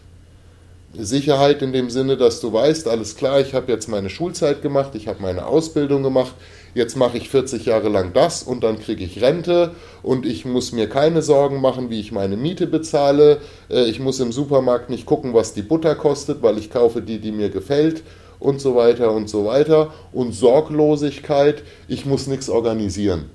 Sicherheit 0.95 1.63
in 1.63 1.73
dem 1.73 1.89
Sinne, 1.89 2.17
dass 2.17 2.41
du 2.41 2.53
weißt, 2.53 2.89
alles 2.89 3.17
klar, 3.17 3.41
ich 3.41 3.55
habe 3.55 3.71
jetzt 3.71 3.89
meine 3.89 4.11
Schulzeit 4.11 4.61
gemacht, 4.61 4.91
ich 4.95 5.09
habe 5.09 5.23
meine 5.23 5.47
Ausbildung 5.47 6.03
gemacht, 6.03 6.35
jetzt 6.75 6.97
mache 6.97 7.17
ich 7.19 7.29
40 7.29 7.67
Jahre 7.67 7.89
lang 7.89 8.13
das 8.13 8.43
und 8.43 8.63
dann 8.65 8.79
kriege 8.79 9.05
ich 9.05 9.23
Rente 9.23 9.73
und 10.03 10.27
ich 10.27 10.45
muss 10.45 10.73
mir 10.73 10.89
keine 10.89 11.23
Sorgen 11.23 11.61
machen, 11.61 11.91
wie 11.91 12.01
ich 12.01 12.13
meine 12.13 12.37
Miete 12.37 12.67
bezahle. 12.67 13.41
Äh, 13.71 13.85
ich 13.85 14.01
muss 14.01 14.21
im 14.21 14.33
Supermarkt 14.33 14.91
nicht 14.91 15.07
gucken, 15.07 15.35
was 15.35 15.55
die 15.55 15.63
Butter 15.63 15.95
kostet, 15.95 16.43
weil 16.43 16.59
ich 16.59 16.71
kaufe 16.71 17.03
die, 17.03 17.19
die 17.19 17.33
mir 17.33 17.51
gefällt 17.51 18.03
und 18.39 18.61
so 18.61 18.75
weiter 18.75 19.13
und 19.13 19.29
so 19.29 19.45
weiter. 19.45 19.93
Und 20.13 20.33
Sorglosigkeit, 20.33 21.63
ich 21.89 22.07
muss 22.07 22.27
nichts 22.27 22.49
organisieren. 22.49 23.31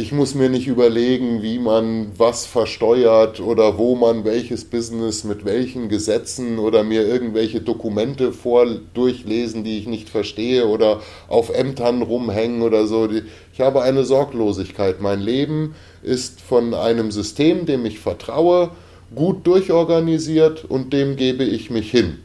Ich 0.00 0.12
muss 0.12 0.36
mir 0.36 0.48
nicht 0.48 0.68
überlegen, 0.68 1.42
wie 1.42 1.58
man 1.58 2.12
was 2.16 2.46
versteuert 2.46 3.40
oder 3.40 3.78
wo 3.78 3.96
man 3.96 4.24
welches 4.24 4.64
Business 4.64 5.24
mit 5.24 5.44
welchen 5.44 5.88
Gesetzen 5.88 6.60
oder 6.60 6.84
mir 6.84 7.04
irgendwelche 7.04 7.60
Dokumente 7.60 8.32
vor 8.32 8.64
durchlesen, 8.94 9.64
die 9.64 9.76
ich 9.76 9.88
nicht 9.88 10.08
verstehe 10.08 10.68
oder 10.68 11.00
auf 11.26 11.52
Ämtern 11.52 12.02
rumhängen 12.02 12.62
oder 12.62 12.86
so. 12.86 13.08
Ich 13.52 13.60
habe 13.60 13.82
eine 13.82 14.04
Sorglosigkeit. 14.04 15.00
Mein 15.00 15.18
Leben 15.18 15.74
ist 16.04 16.42
von 16.42 16.74
einem 16.74 17.10
System, 17.10 17.66
dem 17.66 17.84
ich 17.84 17.98
vertraue, 17.98 18.70
gut 19.16 19.44
durchorganisiert 19.48 20.64
und 20.64 20.92
dem 20.92 21.16
gebe 21.16 21.42
ich 21.42 21.70
mich 21.70 21.90
hin 21.90 22.18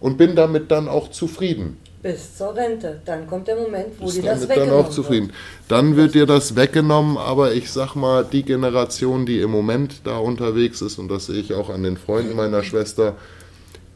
und 0.00 0.16
bin 0.16 0.34
damit 0.34 0.70
dann 0.70 0.88
auch 0.88 1.10
zufrieden. 1.10 1.76
Bis 2.08 2.38
zur 2.38 2.56
Rente. 2.56 3.02
Dann 3.04 3.26
kommt 3.26 3.48
der 3.48 3.56
Moment, 3.56 3.88
wo 3.98 4.10
dir 4.10 4.22
das 4.22 4.48
weggenommen 4.48 4.70
dann 4.70 4.86
auch 4.86 4.88
zufrieden. 4.88 5.26
Wird. 5.26 5.36
Dann 5.68 5.96
wird 5.96 6.14
dir 6.14 6.24
das 6.24 6.56
weggenommen, 6.56 7.18
aber 7.18 7.52
ich 7.52 7.70
sag 7.70 7.96
mal, 7.96 8.24
die 8.24 8.44
Generation, 8.44 9.26
die 9.26 9.42
im 9.42 9.50
Moment 9.50 10.00
da 10.04 10.16
unterwegs 10.16 10.80
ist, 10.80 10.98
und 10.98 11.08
das 11.08 11.26
sehe 11.26 11.38
ich 11.38 11.52
auch 11.52 11.68
an 11.68 11.82
den 11.82 11.98
Freunden 11.98 12.34
meiner 12.34 12.62
Schwester, 12.62 13.16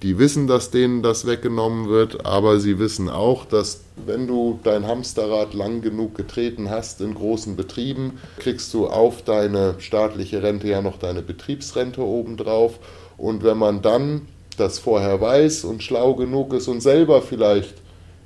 die 0.03 0.19
wissen, 0.19 0.47
dass 0.47 0.71
denen 0.71 1.03
das 1.03 1.27
weggenommen 1.27 1.89
wird, 1.89 2.27
aber 2.27 2.61
sie 2.61 2.79
wissen 2.79 3.09
auch, 3.09 3.47
dass 3.47 3.81
wenn 4.05 4.27
du 4.27 4.61
dein 4.63 4.87
Hamsterrad 4.87 5.55
lang 5.55 5.81
genug 5.81 6.15
getreten 6.15 6.69
hast 6.69 7.01
in 7.01 7.15
großen 7.15 7.57
Betrieben, 7.57 8.19
kriegst 8.39 8.75
du 8.75 8.89
auf 8.89 9.23
deine 9.23 9.77
staatliche 9.79 10.43
Rente 10.43 10.69
ja 10.69 10.83
noch 10.83 10.99
deine 10.99 11.23
Betriebsrente 11.23 12.03
obendrauf. 12.03 12.79
Und 13.17 13.43
wenn 13.43 13.57
man 13.57 13.81
dann 13.81 14.29
das 14.59 14.79
vorher 14.79 15.19
weiß 15.19 15.65
und 15.65 15.83
schlau 15.83 16.13
genug 16.15 16.53
ist 16.53 16.69
und 16.69 16.83
selber 16.83 17.23
vielleicht 17.23 17.82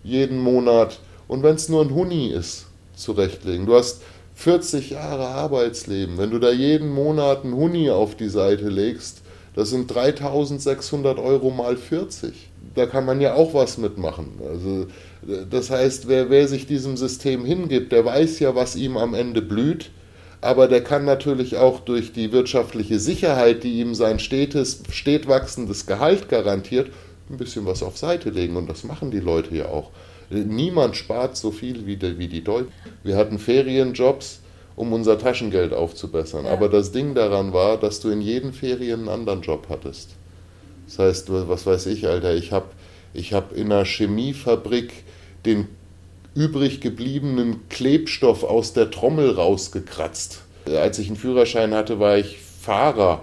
jeden 0.07 0.39
Monat 0.39 1.01
und 1.29 1.43
wenn 1.43 1.57
es 1.57 1.69
nur 1.69 1.83
ein 1.83 1.95
Huni 1.95 2.29
ist, 2.29 2.67
zurechtlegen. 2.95 3.67
Du 3.67 3.75
hast 3.75 4.03
40 4.37 4.91
Jahre 4.91 5.27
Arbeitsleben. 5.27 6.19
Wenn 6.19 6.31
du 6.31 6.39
da 6.39 6.51
jeden 6.51 6.91
Monat 6.91 7.45
ein 7.45 7.55
Huni 7.55 7.91
auf 7.91 8.15
die 8.15 8.29
Seite 8.29 8.69
legst, 8.69 9.23
das 9.55 9.71
sind 9.71 9.93
3600 9.93 11.19
Euro 11.19 11.51
mal 11.51 11.77
40. 11.77 12.51
Da 12.75 12.87
kann 12.87 13.07
man 13.07 13.21
ja 13.21 13.35
auch 13.35 13.55
was 13.55 13.79
mitmachen. 13.79 14.33
Also, 14.47 14.87
das 15.51 15.71
heißt, 15.71 16.09
wer, 16.09 16.29
wer 16.29 16.47
sich 16.47 16.67
diesem 16.67 16.97
System 16.97 17.45
hingibt, 17.45 17.93
der 17.93 18.05
weiß 18.05 18.39
ja, 18.41 18.55
was 18.55 18.77
ihm 18.77 18.99
am 18.99 19.15
Ende 19.15 19.41
blüht. 19.41 19.91
Aber 20.43 20.69
der 20.69 20.85
kann 20.85 21.07
natürlich 21.07 21.57
auch 21.57 21.81
durch 21.81 22.13
die 22.13 22.31
wirtschaftliche 22.31 23.01
Sicherheit, 23.01 23.65
die 23.65 23.81
ihm 23.81 23.95
sein 23.95 24.19
stetes, 24.19 24.83
stet 24.91 25.27
wachsendes 25.27 25.87
Gehalt 25.87 26.29
garantiert, 26.29 26.91
ein 27.31 27.37
bisschen 27.37 27.67
was 27.67 27.83
auf 27.83 27.99
Seite 27.99 28.31
legen 28.31 28.57
und 28.57 28.69
das 28.69 28.85
machen 28.85 29.11
die 29.11 29.21
Leute 29.21 29.55
ja 29.57 29.67
auch. 29.67 29.91
Niemand 30.31 30.97
spart 30.97 31.37
so 31.37 31.51
viel 31.51 31.87
wie 31.87 31.97
die, 31.97 32.19
wie 32.19 32.29
die 32.29 32.43
Deutschen. 32.43 32.73
Wir 33.05 33.17
hatten 33.17 33.39
Ferienjobs, 33.39 34.41
um 34.75 34.93
unser 34.93 35.19
Taschengeld 35.19 35.73
aufzubessern. 35.73 36.47
Ja. 36.47 36.53
Aber 36.53 36.69
das 36.69 36.93
Ding 36.93 37.15
daran 37.15 37.53
war, 37.53 37.79
dass 37.79 38.01
du 38.01 38.11
in 38.11 38.21
jedem 38.21 38.53
Ferien 38.53 39.01
einen 39.01 39.09
anderen 39.09 39.43
Job 39.43 39.67
hattest. 39.71 40.11
Das 40.87 40.99
heißt, 40.99 41.31
was 41.31 41.67
weiß 41.67 41.87
ich, 41.87 42.07
Alter, 42.07 42.35
ich 42.35 42.53
habe 42.53 42.67
ich 43.15 43.33
hab 43.33 43.53
in 43.53 43.73
einer 43.73 43.85
Chemiefabrik 43.85 44.93
den 45.45 45.69
übrig 46.35 46.81
gebliebenen 46.81 47.69
Klebstoff 47.69 48.45
aus 48.45 48.73
der 48.73 48.91
Trommel 48.91 49.31
rausgekratzt. 49.31 50.43
Als 50.67 50.99
ich 50.99 51.07
einen 51.07 51.17
Führerschein 51.17 51.73
hatte, 51.75 51.99
war 51.99 52.19
ich 52.19 52.39
Fahrer 52.39 53.23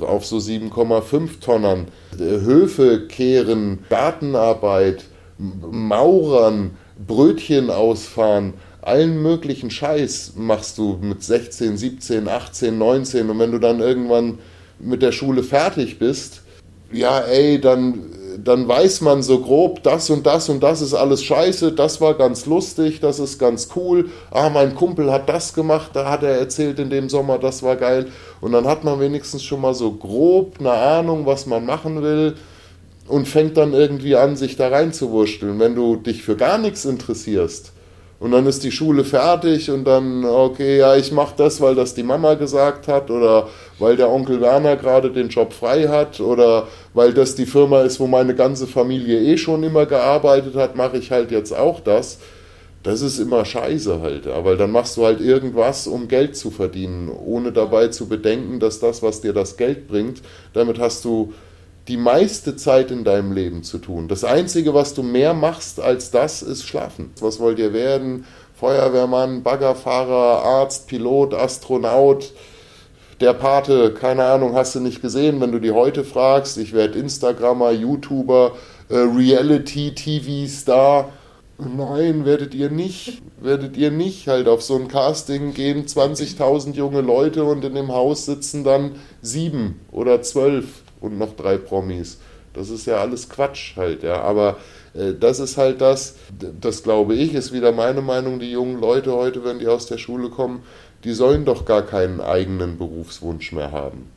auf 0.00 0.26
so 0.26 0.36
7,5 0.38 1.40
Tonnern. 1.40 1.86
Höfe 2.18 3.06
kehren, 3.06 3.80
Gartenarbeit, 3.88 5.04
Maurern, 5.38 6.72
Brötchen 7.06 7.70
ausfahren, 7.70 8.54
allen 8.82 9.22
möglichen 9.22 9.70
Scheiß 9.70 10.32
machst 10.36 10.76
du 10.78 10.98
mit 11.00 11.22
16, 11.22 11.76
17, 11.76 12.28
18, 12.28 12.76
19 12.76 13.30
und 13.30 13.38
wenn 13.38 13.52
du 13.52 13.58
dann 13.58 13.80
irgendwann 13.80 14.38
mit 14.80 15.02
der 15.02 15.12
Schule 15.12 15.44
fertig 15.44 15.98
bist, 15.98 16.42
ja 16.90 17.20
ey, 17.20 17.60
dann 17.60 18.00
dann 18.38 18.68
weiß 18.68 19.00
man 19.00 19.22
so 19.22 19.40
grob, 19.40 19.82
das 19.82 20.10
und 20.10 20.26
das 20.26 20.48
und 20.48 20.62
das 20.62 20.80
ist 20.80 20.94
alles 20.94 21.22
scheiße, 21.24 21.72
das 21.72 22.00
war 22.00 22.14
ganz 22.14 22.46
lustig, 22.46 23.00
das 23.00 23.18
ist 23.18 23.38
ganz 23.38 23.68
cool. 23.76 24.10
Ah, 24.30 24.48
mein 24.48 24.74
Kumpel 24.74 25.10
hat 25.12 25.28
das 25.28 25.54
gemacht, 25.54 25.90
da 25.94 26.10
hat 26.10 26.22
er 26.22 26.38
erzählt 26.38 26.78
in 26.78 26.90
dem 26.90 27.08
Sommer, 27.08 27.38
das 27.38 27.62
war 27.62 27.76
geil. 27.76 28.08
Und 28.40 28.52
dann 28.52 28.66
hat 28.66 28.84
man 28.84 29.00
wenigstens 29.00 29.42
schon 29.42 29.60
mal 29.60 29.74
so 29.74 29.92
grob 29.92 30.56
eine 30.58 30.72
Ahnung, 30.72 31.26
was 31.26 31.46
man 31.46 31.64
machen 31.64 32.02
will 32.02 32.34
und 33.08 33.28
fängt 33.28 33.56
dann 33.56 33.72
irgendwie 33.72 34.16
an, 34.16 34.36
sich 34.36 34.56
da 34.56 34.68
reinzuwurschteln. 34.68 35.58
Wenn 35.58 35.74
du 35.74 35.96
dich 35.96 36.22
für 36.22 36.36
gar 36.36 36.58
nichts 36.58 36.84
interessierst, 36.84 37.72
und 38.22 38.30
dann 38.30 38.46
ist 38.46 38.62
die 38.62 38.70
Schule 38.70 39.02
fertig 39.02 39.68
und 39.68 39.82
dann, 39.84 40.24
okay, 40.24 40.78
ja, 40.78 40.94
ich 40.94 41.10
mache 41.10 41.34
das, 41.36 41.60
weil 41.60 41.74
das 41.74 41.94
die 41.94 42.04
Mama 42.04 42.34
gesagt 42.34 42.86
hat 42.86 43.10
oder 43.10 43.48
weil 43.80 43.96
der 43.96 44.08
Onkel 44.10 44.40
Werner 44.40 44.76
gerade 44.76 45.10
den 45.10 45.28
Job 45.28 45.52
frei 45.52 45.88
hat 45.88 46.20
oder 46.20 46.68
weil 46.94 47.12
das 47.12 47.34
die 47.34 47.46
Firma 47.46 47.82
ist, 47.82 47.98
wo 47.98 48.06
meine 48.06 48.36
ganze 48.36 48.68
Familie 48.68 49.18
eh 49.18 49.36
schon 49.36 49.64
immer 49.64 49.86
gearbeitet 49.86 50.54
hat, 50.54 50.76
mache 50.76 50.98
ich 50.98 51.10
halt 51.10 51.32
jetzt 51.32 51.52
auch 51.52 51.80
das. 51.80 52.20
Das 52.84 53.02
ist 53.02 53.18
immer 53.18 53.44
scheiße 53.44 54.00
halt, 54.00 54.28
weil 54.44 54.56
dann 54.56 54.70
machst 54.70 54.96
du 54.96 55.04
halt 55.04 55.20
irgendwas, 55.20 55.88
um 55.88 56.06
Geld 56.06 56.36
zu 56.36 56.52
verdienen, 56.52 57.10
ohne 57.10 57.50
dabei 57.50 57.88
zu 57.88 58.06
bedenken, 58.06 58.60
dass 58.60 58.78
das, 58.78 59.02
was 59.02 59.20
dir 59.20 59.32
das 59.32 59.56
Geld 59.56 59.88
bringt, 59.88 60.22
damit 60.52 60.78
hast 60.78 61.04
du 61.04 61.32
die 61.88 61.96
meiste 61.96 62.56
Zeit 62.56 62.90
in 62.90 63.04
deinem 63.04 63.32
Leben 63.32 63.64
zu 63.64 63.78
tun. 63.78 64.08
Das 64.08 64.24
Einzige, 64.24 64.74
was 64.74 64.94
du 64.94 65.02
mehr 65.02 65.34
machst 65.34 65.80
als 65.80 66.10
das, 66.10 66.42
ist 66.42 66.66
schlafen. 66.66 67.10
Was 67.20 67.40
wollt 67.40 67.58
ihr 67.58 67.72
werden? 67.72 68.24
Feuerwehrmann, 68.54 69.42
Baggerfahrer, 69.42 70.44
Arzt, 70.44 70.86
Pilot, 70.86 71.34
Astronaut, 71.34 72.32
der 73.20 73.34
Pate, 73.34 73.92
keine 73.94 74.24
Ahnung, 74.24 74.54
hast 74.54 74.74
du 74.74 74.80
nicht 74.80 75.02
gesehen, 75.02 75.40
wenn 75.40 75.52
du 75.52 75.58
die 75.58 75.72
heute 75.72 76.04
fragst. 76.04 76.58
Ich 76.58 76.72
werde 76.72 76.98
Instagrammer, 76.98 77.72
YouTuber, 77.72 78.52
äh, 78.88 78.96
Reality-TV-Star. 78.96 81.10
Nein, 81.58 82.24
werdet 82.24 82.54
ihr 82.54 82.70
nicht. 82.70 83.22
Werdet 83.40 83.76
ihr 83.76 83.90
nicht. 83.90 84.28
Halt 84.28 84.48
auf 84.48 84.62
so 84.62 84.76
ein 84.76 84.88
Casting 84.88 85.54
gehen 85.54 85.86
20.000 85.86 86.74
junge 86.74 87.00
Leute 87.00 87.44
und 87.44 87.64
in 87.64 87.74
dem 87.74 87.92
Haus 87.92 88.26
sitzen 88.26 88.64
dann 88.64 88.92
sieben 89.20 89.80
oder 89.90 90.22
zwölf 90.22 90.81
und 91.02 91.18
noch 91.18 91.36
drei 91.36 91.58
Promis. 91.58 92.18
Das 92.54 92.70
ist 92.70 92.86
ja 92.86 92.96
alles 92.96 93.28
Quatsch 93.28 93.76
halt, 93.76 94.02
ja. 94.02 94.20
Aber 94.20 94.56
äh, 94.94 95.14
das 95.18 95.40
ist 95.40 95.56
halt 95.56 95.80
das, 95.80 96.16
das 96.60 96.82
glaube 96.82 97.14
ich, 97.14 97.34
ist 97.34 97.52
wieder 97.52 97.72
meine 97.72 98.02
Meinung, 98.02 98.40
die 98.40 98.50
jungen 98.50 98.80
Leute 98.80 99.12
heute, 99.12 99.44
wenn 99.44 99.58
die 99.58 99.68
aus 99.68 99.86
der 99.86 99.98
Schule 99.98 100.28
kommen, 100.28 100.62
die 101.04 101.12
sollen 101.12 101.44
doch 101.44 101.64
gar 101.64 101.82
keinen 101.82 102.20
eigenen 102.20 102.78
Berufswunsch 102.78 103.52
mehr 103.52 103.72
haben. 103.72 104.10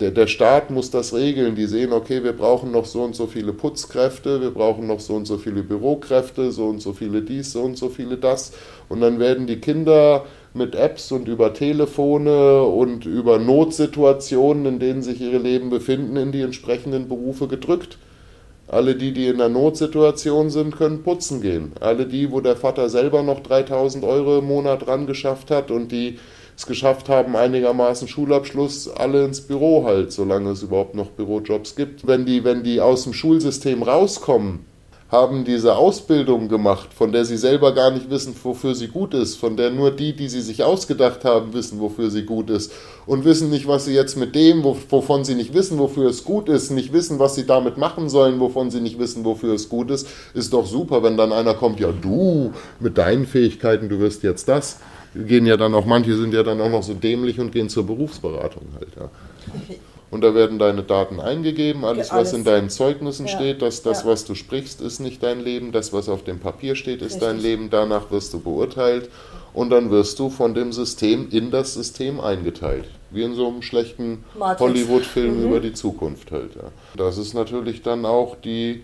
Der, 0.00 0.10
der 0.10 0.26
Staat 0.26 0.70
muss 0.70 0.90
das 0.90 1.12
regeln. 1.14 1.54
Die 1.54 1.66
sehen, 1.66 1.92
okay, 1.92 2.24
wir 2.24 2.32
brauchen 2.32 2.72
noch 2.72 2.86
so 2.86 3.02
und 3.02 3.14
so 3.14 3.26
viele 3.26 3.52
Putzkräfte, 3.52 4.40
wir 4.40 4.50
brauchen 4.50 4.86
noch 4.86 5.00
so 5.00 5.14
und 5.14 5.26
so 5.26 5.38
viele 5.38 5.62
Bürokräfte, 5.62 6.50
so 6.50 6.66
und 6.66 6.80
so 6.80 6.92
viele 6.92 7.22
dies, 7.22 7.52
so 7.52 7.62
und 7.62 7.76
so 7.76 7.88
viele 7.88 8.16
das. 8.16 8.52
Und 8.88 9.00
dann 9.00 9.18
werden 9.20 9.46
die 9.46 9.60
Kinder 9.60 10.24
mit 10.54 10.74
Apps 10.74 11.12
und 11.12 11.28
über 11.28 11.54
Telefone 11.54 12.62
und 12.62 13.06
über 13.06 13.38
Notsituationen, 13.38 14.66
in 14.66 14.78
denen 14.78 15.02
sich 15.02 15.20
ihre 15.20 15.38
Leben 15.38 15.70
befinden, 15.70 16.16
in 16.16 16.32
die 16.32 16.42
entsprechenden 16.42 17.08
Berufe 17.08 17.48
gedrückt. 17.48 17.98
Alle 18.68 18.94
die, 18.94 19.12
die 19.12 19.26
in 19.26 19.34
einer 19.34 19.48
Notsituation 19.48 20.50
sind, 20.50 20.76
können 20.76 21.02
putzen 21.02 21.42
gehen. 21.42 21.72
Alle 21.80 22.06
die, 22.06 22.30
wo 22.30 22.40
der 22.40 22.56
Vater 22.56 22.88
selber 22.88 23.22
noch 23.22 23.40
3000 23.40 24.04
Euro 24.04 24.38
im 24.38 24.46
Monat 24.46 24.86
ran 24.86 25.06
geschafft 25.06 25.50
hat 25.50 25.70
und 25.70 25.92
die 25.92 26.18
es 26.56 26.66
geschafft 26.66 27.08
haben, 27.08 27.34
einigermaßen 27.34 28.08
Schulabschluss, 28.08 28.88
alle 28.88 29.24
ins 29.24 29.40
Büro 29.40 29.84
halt, 29.84 30.12
solange 30.12 30.50
es 30.50 30.62
überhaupt 30.62 30.94
noch 30.94 31.08
Bürojobs 31.08 31.76
gibt. 31.76 32.06
Wenn 32.06 32.24
die, 32.24 32.44
wenn 32.44 32.62
die 32.62 32.80
aus 32.80 33.04
dem 33.04 33.14
Schulsystem 33.14 33.82
rauskommen, 33.82 34.64
haben 35.12 35.44
diese 35.44 35.76
Ausbildung 35.76 36.48
gemacht, 36.48 36.94
von 36.94 37.12
der 37.12 37.26
sie 37.26 37.36
selber 37.36 37.74
gar 37.74 37.90
nicht 37.90 38.08
wissen, 38.08 38.34
wofür 38.42 38.74
sie 38.74 38.88
gut 38.88 39.12
ist, 39.12 39.36
von 39.36 39.58
der 39.58 39.70
nur 39.70 39.90
die, 39.90 40.16
die 40.16 40.30
sie 40.30 40.40
sich 40.40 40.64
ausgedacht 40.64 41.26
haben, 41.26 41.52
wissen, 41.52 41.80
wofür 41.80 42.10
sie 42.10 42.24
gut 42.24 42.48
ist 42.48 42.72
und 43.04 43.26
wissen 43.26 43.50
nicht, 43.50 43.68
was 43.68 43.84
sie 43.84 43.92
jetzt 43.92 44.16
mit 44.16 44.34
dem, 44.34 44.64
wovon 44.64 45.24
sie 45.24 45.34
nicht 45.34 45.52
wissen, 45.52 45.78
wofür 45.78 46.08
es 46.08 46.24
gut 46.24 46.48
ist, 46.48 46.70
nicht 46.70 46.94
wissen, 46.94 47.18
was 47.18 47.34
sie 47.34 47.44
damit 47.44 47.76
machen 47.76 48.08
sollen, 48.08 48.40
wovon 48.40 48.70
sie 48.70 48.80
nicht 48.80 48.98
wissen, 48.98 49.22
wofür 49.26 49.52
es 49.52 49.68
gut 49.68 49.90
ist, 49.90 50.08
ist 50.32 50.54
doch 50.54 50.64
super, 50.64 51.02
wenn 51.02 51.18
dann 51.18 51.32
einer 51.34 51.52
kommt, 51.52 51.78
ja 51.78 51.92
du 51.92 52.54
mit 52.80 52.96
deinen 52.96 53.26
Fähigkeiten, 53.26 53.90
du 53.90 54.00
wirst 54.00 54.22
jetzt 54.22 54.48
das. 54.48 54.78
Gehen 55.14 55.44
ja 55.44 55.58
dann 55.58 55.74
auch, 55.74 55.84
manche 55.84 56.16
sind 56.16 56.32
ja 56.32 56.42
dann 56.42 56.58
auch 56.62 56.70
noch 56.70 56.82
so 56.82 56.94
dämlich 56.94 57.38
und 57.38 57.52
gehen 57.52 57.68
zur 57.68 57.86
Berufsberatung 57.86 58.62
halt, 58.78 58.88
ja. 58.96 59.10
und 60.12 60.20
da 60.20 60.34
werden 60.34 60.58
deine 60.58 60.82
Daten 60.82 61.20
eingegeben, 61.20 61.86
alles, 61.86 62.10
alles. 62.10 62.28
was 62.28 62.38
in 62.38 62.44
deinen 62.44 62.68
Zeugnissen 62.68 63.26
ja. 63.26 63.34
steht, 63.34 63.62
dass 63.62 63.82
das, 63.82 64.02
ja. 64.02 64.10
was 64.10 64.26
du 64.26 64.34
sprichst, 64.34 64.82
ist 64.82 65.00
nicht 65.00 65.22
dein 65.22 65.40
Leben, 65.40 65.72
das, 65.72 65.94
was 65.94 66.10
auf 66.10 66.22
dem 66.22 66.38
Papier 66.38 66.76
steht, 66.76 67.00
ist 67.00 67.14
Richtig. 67.14 67.20
dein 67.22 67.40
Leben, 67.40 67.70
danach 67.70 68.10
wirst 68.10 68.34
du 68.34 68.40
beurteilt 68.40 69.08
und 69.54 69.70
dann 69.70 69.90
wirst 69.90 70.18
du 70.18 70.28
von 70.28 70.52
dem 70.52 70.70
System 70.70 71.30
in 71.30 71.50
das 71.50 71.72
System 71.72 72.20
eingeteilt. 72.20 72.90
Wie 73.10 73.22
in 73.22 73.34
so 73.34 73.48
einem 73.48 73.62
schlechten 73.62 74.22
Hollywood-Film 74.38 75.38
mhm. 75.38 75.46
über 75.46 75.60
die 75.60 75.72
Zukunft 75.72 76.30
halt. 76.30 76.56
Ja. 76.56 76.70
Das 76.94 77.16
ist 77.16 77.32
natürlich 77.32 77.80
dann 77.80 78.04
auch 78.04 78.36
die 78.36 78.82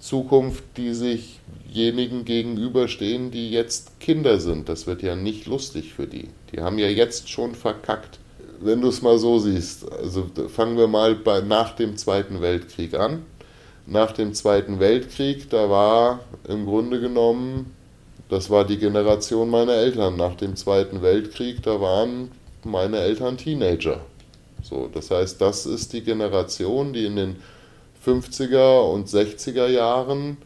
Zukunft, 0.00 0.64
die 0.78 0.94
sich 0.94 1.40
jenigen 1.70 2.24
gegenüberstehen, 2.24 3.30
die 3.30 3.50
jetzt 3.50 4.00
Kinder 4.00 4.40
sind. 4.40 4.70
Das 4.70 4.86
wird 4.86 5.02
ja 5.02 5.16
nicht 5.16 5.44
lustig 5.44 5.92
für 5.92 6.06
die. 6.06 6.30
Die 6.50 6.62
haben 6.62 6.78
ja 6.78 6.88
jetzt 6.88 7.28
schon 7.28 7.54
verkackt 7.54 8.21
wenn 8.64 8.80
du 8.80 8.88
es 8.88 9.02
mal 9.02 9.18
so 9.18 9.38
siehst, 9.38 9.90
also 9.92 10.26
fangen 10.48 10.76
wir 10.76 10.88
mal 10.88 11.14
bei, 11.14 11.40
nach 11.40 11.74
dem 11.74 11.96
Zweiten 11.96 12.40
Weltkrieg 12.40 12.94
an. 12.94 13.24
Nach 13.86 14.12
dem 14.12 14.32
Zweiten 14.32 14.78
Weltkrieg, 14.78 15.50
da 15.50 15.68
war 15.68 16.20
im 16.46 16.66
Grunde 16.66 17.00
genommen, 17.00 17.74
das 18.28 18.48
war 18.48 18.64
die 18.64 18.78
Generation 18.78 19.50
meiner 19.50 19.74
Eltern. 19.74 20.16
Nach 20.16 20.36
dem 20.36 20.56
Zweiten 20.56 21.02
Weltkrieg, 21.02 21.62
da 21.62 21.80
waren 21.80 22.30
meine 22.64 22.98
Eltern 22.98 23.36
Teenager. 23.36 24.00
So, 24.62 24.88
das 24.92 25.10
heißt, 25.10 25.40
das 25.40 25.66
ist 25.66 25.92
die 25.92 26.02
Generation, 26.02 26.92
die 26.92 27.06
in 27.06 27.16
den 27.16 27.36
50er 28.06 28.92
und 28.92 29.08
60er 29.08 29.66
Jahren 29.66 30.36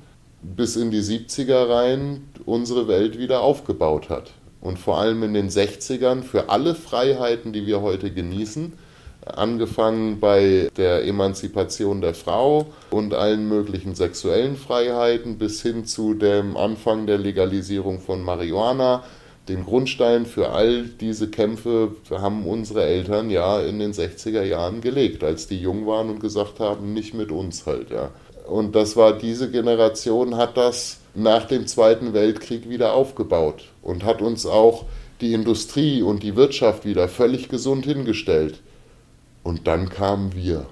bis 0.43 0.77
in 0.77 0.91
die 0.91 1.03
70er 1.03 1.69
rein 1.69 2.29
unsere 2.47 2.89
Welt 2.89 3.19
wieder 3.19 3.41
aufgebaut 3.41 4.09
hat 4.09 4.33
und 4.67 4.79
vor 4.81 4.99
allem 4.99 5.23
in 5.23 5.33
den 5.33 5.49
60ern 5.49 6.23
für 6.23 6.49
alle 6.49 6.75
Freiheiten, 6.75 7.53
die 7.53 7.67
wir 7.67 7.83
heute 7.83 8.11
genießen, 8.11 8.73
angefangen 9.25 10.19
bei 10.19 10.69
der 10.77 11.05
Emanzipation 11.05 12.01
der 12.01 12.15
Frau 12.15 12.67
und 12.91 13.15
allen 13.15 13.49
möglichen 13.49 13.95
sexuellen 13.95 14.57
Freiheiten 14.57 15.39
bis 15.39 15.63
hin 15.63 15.85
zu 15.85 16.15
dem 16.15 16.57
Anfang 16.57 17.07
der 17.07 17.19
Legalisierung 17.19 18.01
von 18.01 18.23
Marihuana. 18.23 19.05
Den 19.49 19.65
Grundstein 19.65 20.27
für 20.27 20.51
all 20.51 20.83
diese 20.85 21.31
Kämpfe 21.31 21.93
haben 22.11 22.45
unsere 22.47 22.85
Eltern 22.85 23.31
ja 23.31 23.61
in 23.61 23.79
den 23.79 23.93
60er 23.93 24.43
Jahren 24.43 24.81
gelegt, 24.81 25.23
als 25.23 25.47
die 25.47 25.61
jung 25.61 25.87
waren 25.87 26.11
und 26.11 26.19
gesagt 26.19 26.59
haben, 26.59 26.93
nicht 26.93 27.15
mit 27.15 27.31
uns 27.31 27.67
halt, 27.67 27.91
ja. 27.91 28.11
Und 28.47 28.75
das 28.77 28.97
war 28.97 29.13
diese 29.13 29.51
Generation, 29.51 30.37
hat 30.37 30.57
das 30.57 30.99
nach 31.15 31.47
dem 31.47 31.67
Zweiten 31.67 32.13
Weltkrieg 32.13 32.69
wieder 32.69 32.93
aufgebaut 32.93 33.65
und 33.83 34.05
hat 34.05 34.23
uns 34.23 34.47
auch 34.47 34.85
die 35.21 35.33
Industrie 35.33 36.03
und 36.03 36.23
die 36.23 36.37
Wirtschaft 36.37 36.85
wieder 36.85 37.09
völlig 37.09 37.49
gesund 37.49 37.87
hingestellt. 37.87 38.61
Und 39.43 39.67
dann 39.67 39.89
kamen 39.89 40.35
wir 40.35 40.67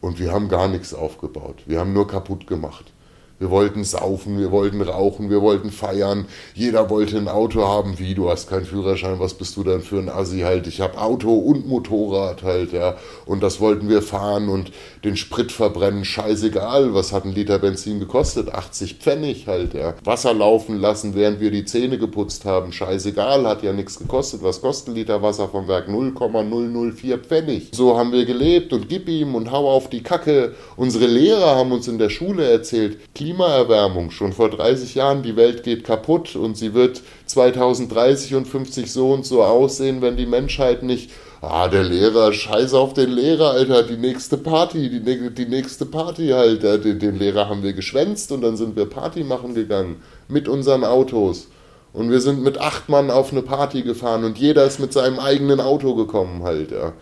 und 0.00 0.18
wir 0.18 0.32
haben 0.32 0.48
gar 0.48 0.68
nichts 0.68 0.94
aufgebaut. 0.94 1.62
Wir 1.66 1.80
haben 1.80 1.92
nur 1.92 2.06
kaputt 2.06 2.46
gemacht. 2.46 2.92
Wir 3.40 3.50
wollten 3.50 3.84
saufen, 3.84 4.36
wir 4.38 4.50
wollten 4.50 4.80
rauchen, 4.82 5.30
wir 5.30 5.40
wollten 5.40 5.70
feiern. 5.70 6.26
Jeder 6.54 6.90
wollte 6.90 7.16
ein 7.16 7.28
Auto 7.28 7.62
haben. 7.62 7.98
Wie, 8.00 8.14
du 8.14 8.28
hast 8.28 8.50
keinen 8.50 8.64
Führerschein, 8.64 9.20
was 9.20 9.34
bist 9.34 9.56
du 9.56 9.62
denn 9.62 9.80
für 9.80 9.98
ein 9.98 10.08
Assi 10.08 10.40
halt? 10.40 10.66
Ich 10.66 10.80
habe 10.80 10.98
Auto 10.98 11.32
und 11.34 11.68
Motorrad 11.68 12.42
halt, 12.42 12.72
ja. 12.72 12.96
Und 13.26 13.40
das 13.42 13.60
wollten 13.60 13.88
wir 13.88 14.02
fahren 14.02 14.48
und 14.48 14.72
den 15.04 15.16
Sprit 15.16 15.52
verbrennen, 15.52 16.04
scheißegal. 16.04 16.94
Was 16.94 17.12
hat 17.12 17.24
ein 17.24 17.32
Liter 17.32 17.60
Benzin 17.60 18.00
gekostet? 18.00 18.52
80 18.52 18.96
Pfennig 18.96 19.46
halt, 19.46 19.72
ja. 19.72 19.94
Wasser 20.02 20.34
laufen 20.34 20.76
lassen, 20.80 21.14
während 21.14 21.38
wir 21.38 21.52
die 21.52 21.64
Zähne 21.64 21.98
geputzt 21.98 22.44
haben, 22.44 22.72
scheißegal, 22.72 23.46
hat 23.46 23.62
ja 23.62 23.72
nichts 23.72 24.00
gekostet. 24.00 24.42
Was 24.42 24.60
kostet 24.60 24.88
ein 24.88 24.96
Liter 24.96 25.22
Wasser 25.22 25.48
vom 25.48 25.68
Werk? 25.68 25.88
0,004 25.88 27.18
Pfennig. 27.18 27.68
So 27.72 27.96
haben 27.96 28.10
wir 28.10 28.24
gelebt 28.24 28.72
und 28.72 28.88
gib 28.88 29.08
ihm 29.08 29.36
und 29.36 29.52
hau 29.52 29.70
auf 29.70 29.88
die 29.88 30.02
Kacke. 30.02 30.56
Unsere 30.76 31.06
Lehrer 31.06 31.54
haben 31.54 31.70
uns 31.70 31.86
in 31.86 31.98
der 31.98 32.10
Schule 32.10 32.44
erzählt, 32.50 32.98
Klimaerwärmung 33.28 34.10
schon 34.10 34.32
vor 34.32 34.48
30 34.48 34.94
Jahren, 34.94 35.22
die 35.22 35.36
Welt 35.36 35.62
geht 35.62 35.84
kaputt 35.84 36.34
und 36.34 36.56
sie 36.56 36.72
wird 36.72 37.02
2030 37.26 38.34
und 38.36 38.48
50 38.48 38.90
so 38.90 39.12
und 39.12 39.26
so 39.26 39.42
aussehen, 39.42 40.00
wenn 40.00 40.16
die 40.16 40.24
Menschheit 40.24 40.82
nicht 40.82 41.10
Ah, 41.40 41.68
der 41.68 41.84
Lehrer, 41.84 42.32
scheiße 42.32 42.76
auf 42.76 42.94
den 42.94 43.10
Lehrer, 43.10 43.50
Alter, 43.50 43.84
die 43.84 43.96
nächste 43.96 44.38
Party, 44.38 44.90
die, 44.90 45.30
die 45.30 45.46
nächste 45.46 45.86
Party 45.86 46.30
halt. 46.30 46.64
Den, 46.64 46.98
den 46.98 47.16
Lehrer 47.16 47.48
haben 47.48 47.62
wir 47.62 47.74
geschwänzt 47.74 48.32
und 48.32 48.40
dann 48.40 48.56
sind 48.56 48.74
wir 48.74 48.86
Party 48.86 49.22
machen 49.22 49.54
gegangen 49.54 50.02
mit 50.26 50.48
unseren 50.48 50.82
Autos. 50.82 51.46
Und 51.92 52.10
wir 52.10 52.20
sind 52.20 52.42
mit 52.42 52.58
acht 52.58 52.88
Mann 52.88 53.10
auf 53.10 53.30
eine 53.30 53.42
Party 53.42 53.82
gefahren 53.82 54.24
und 54.24 54.36
jeder 54.36 54.64
ist 54.64 54.80
mit 54.80 54.92
seinem 54.92 55.20
eigenen 55.20 55.60
Auto 55.60 55.94
gekommen 55.94 56.42
halt, 56.42 56.72
ja. 56.72 56.94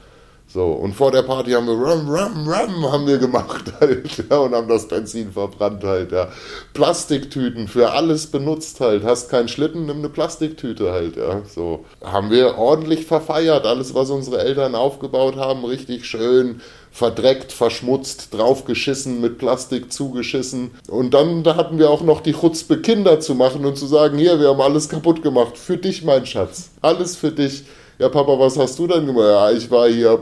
So, 0.49 0.67
und 0.67 0.95
vor 0.95 1.11
der 1.11 1.23
Party 1.23 1.51
haben 1.51 1.67
wir 1.67 1.75
Rum, 1.75 2.09
Rum, 2.09 2.49
Rum 2.49 2.93
haben 2.93 3.07
wir 3.07 3.19
gemacht 3.19 3.65
halt, 3.81 4.25
ja, 4.31 4.39
und 4.39 4.55
haben 4.55 4.69
das 4.69 4.87
Benzin 4.87 5.33
verbrannt 5.33 5.83
halt, 5.83 6.13
ja. 6.13 6.29
Plastiktüten 6.73 7.67
für 7.67 7.91
alles 7.91 8.29
benutzt 8.29 8.81
halt. 8.81 9.03
Hast 9.05 9.29
keinen 9.29 9.49
Schlitten, 9.49 9.87
nimm 9.87 9.99
eine 9.99 10.09
Plastiktüte 10.09 10.93
halt, 10.93 11.17
ja. 11.17 11.43
So, 11.53 11.85
haben 12.03 12.31
wir 12.31 12.59
ordentlich 12.59 13.07
verfeiert. 13.07 13.67
Alles, 13.67 13.95
was 13.95 14.11
unsere 14.11 14.39
Eltern 14.39 14.77
aufgebaut 14.77 15.37
haben, 15.37 15.65
richtig 15.65 16.07
schön 16.07 16.61
verdreckt, 16.93 17.53
verschmutzt, 17.53 18.33
draufgeschissen, 18.33 19.21
mit 19.21 19.37
Plastik 19.37 19.93
zugeschissen. 19.93 20.71
Und 20.89 21.13
dann 21.13 21.43
da 21.43 21.57
hatten 21.57 21.79
wir 21.79 21.91
auch 21.91 22.03
noch 22.03 22.21
die 22.23 22.33
Chutzpe, 22.33 22.81
Kinder 22.81 23.21
zu 23.21 23.35
machen 23.35 23.67
und 23.67 23.77
zu 23.77 23.87
sagen, 23.87 24.17
hier, 24.17 24.41
wir 24.41 24.49
haben 24.49 24.61
alles 24.61 24.89
kaputt 24.89 25.23
gemacht. 25.23 25.59
Für 25.59 25.77
dich, 25.77 26.05
mein 26.05 26.25
Schatz. 26.25 26.71
Alles 26.81 27.17
für 27.17 27.33
dich 27.33 27.65
ja 27.99 28.09
Papa, 28.09 28.39
was 28.39 28.59
hast 28.59 28.79
du 28.79 28.87
denn 28.87 29.07
gemacht? 29.07 29.25
Ja, 29.25 29.51
ich 29.51 29.71
war 29.71 29.89
hier 29.89 30.21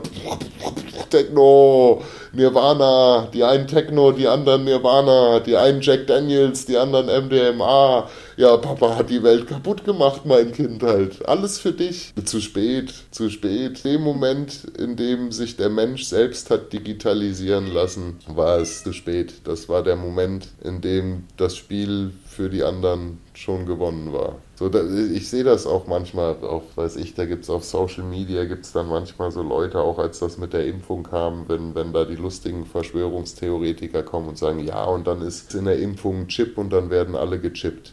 Techno, 1.09 2.01
Nirvana, 2.33 3.27
die 3.33 3.43
einen 3.43 3.67
Techno, 3.67 4.11
die 4.11 4.27
anderen 4.27 4.65
Nirvana, 4.65 5.39
die 5.39 5.55
einen 5.55 5.81
Jack 5.81 6.07
Daniels, 6.07 6.65
die 6.65 6.77
anderen 6.77 7.07
MDMA. 7.07 8.09
Ja, 8.37 8.57
Papa 8.57 8.95
hat 8.95 9.09
die 9.09 9.23
Welt 9.23 9.47
kaputt 9.47 9.85
gemacht, 9.85 10.21
mein 10.25 10.51
Kind 10.51 10.83
halt. 10.83 11.25
Alles 11.27 11.59
für 11.59 11.71
dich. 11.71 12.13
Zu 12.25 12.41
spät, 12.41 12.93
zu 13.11 13.29
spät. 13.29 13.85
Dem 13.85 14.01
Moment, 14.01 14.65
in 14.77 14.95
dem 14.95 15.31
sich 15.31 15.55
der 15.55 15.69
Mensch 15.69 16.03
selbst 16.05 16.49
hat 16.49 16.73
digitalisieren 16.73 17.73
lassen, 17.73 18.19
war 18.27 18.59
es 18.59 18.83
zu 18.83 18.91
spät. 18.91 19.33
Das 19.45 19.69
war 19.69 19.83
der 19.83 19.95
Moment, 19.95 20.49
in 20.63 20.81
dem 20.81 21.23
das 21.37 21.55
Spiel 21.55 22.11
für 22.27 22.49
die 22.49 22.63
anderen 22.63 23.19
schon 23.33 23.65
gewonnen 23.65 24.11
war. 24.11 24.35
So, 24.57 24.69
da, 24.69 24.81
ich 24.85 25.29
sehe 25.29 25.43
das 25.43 25.67
auch 25.67 25.85
manchmal, 25.85 26.37
auf, 26.41 26.63
weiß 26.75 26.95
ich, 26.95 27.13
da 27.13 27.25
gibt 27.25 27.43
es 27.43 27.49
auf 27.49 27.65
Social 27.65 28.05
Media, 28.05 28.45
gibt 28.45 28.65
es 28.65 28.71
dann 28.71 28.87
manchmal 28.87 29.29
so 29.29 29.41
Leute, 29.41 29.79
auch 29.79 29.99
als 29.99 30.19
das 30.19 30.37
mit 30.37 30.53
der 30.53 30.65
Impfung 30.65 31.03
kam, 31.03 31.49
wenn, 31.49 31.75
wenn 31.75 31.91
da 31.91 32.05
die 32.05 32.15
lustigen 32.15 32.65
Verschwörungstheoretiker 32.65 34.03
kommen 34.03 34.29
und 34.29 34.37
sagen, 34.37 34.65
ja, 34.65 34.85
und 34.85 35.07
dann 35.07 35.21
ist 35.21 35.53
in 35.55 35.65
der 35.65 35.79
Impfung 35.79 36.21
ein 36.21 36.27
Chip 36.29 36.57
und 36.57 36.71
dann 36.71 36.89
werden 36.89 37.15
alle 37.15 37.37
gechippt. 37.39 37.91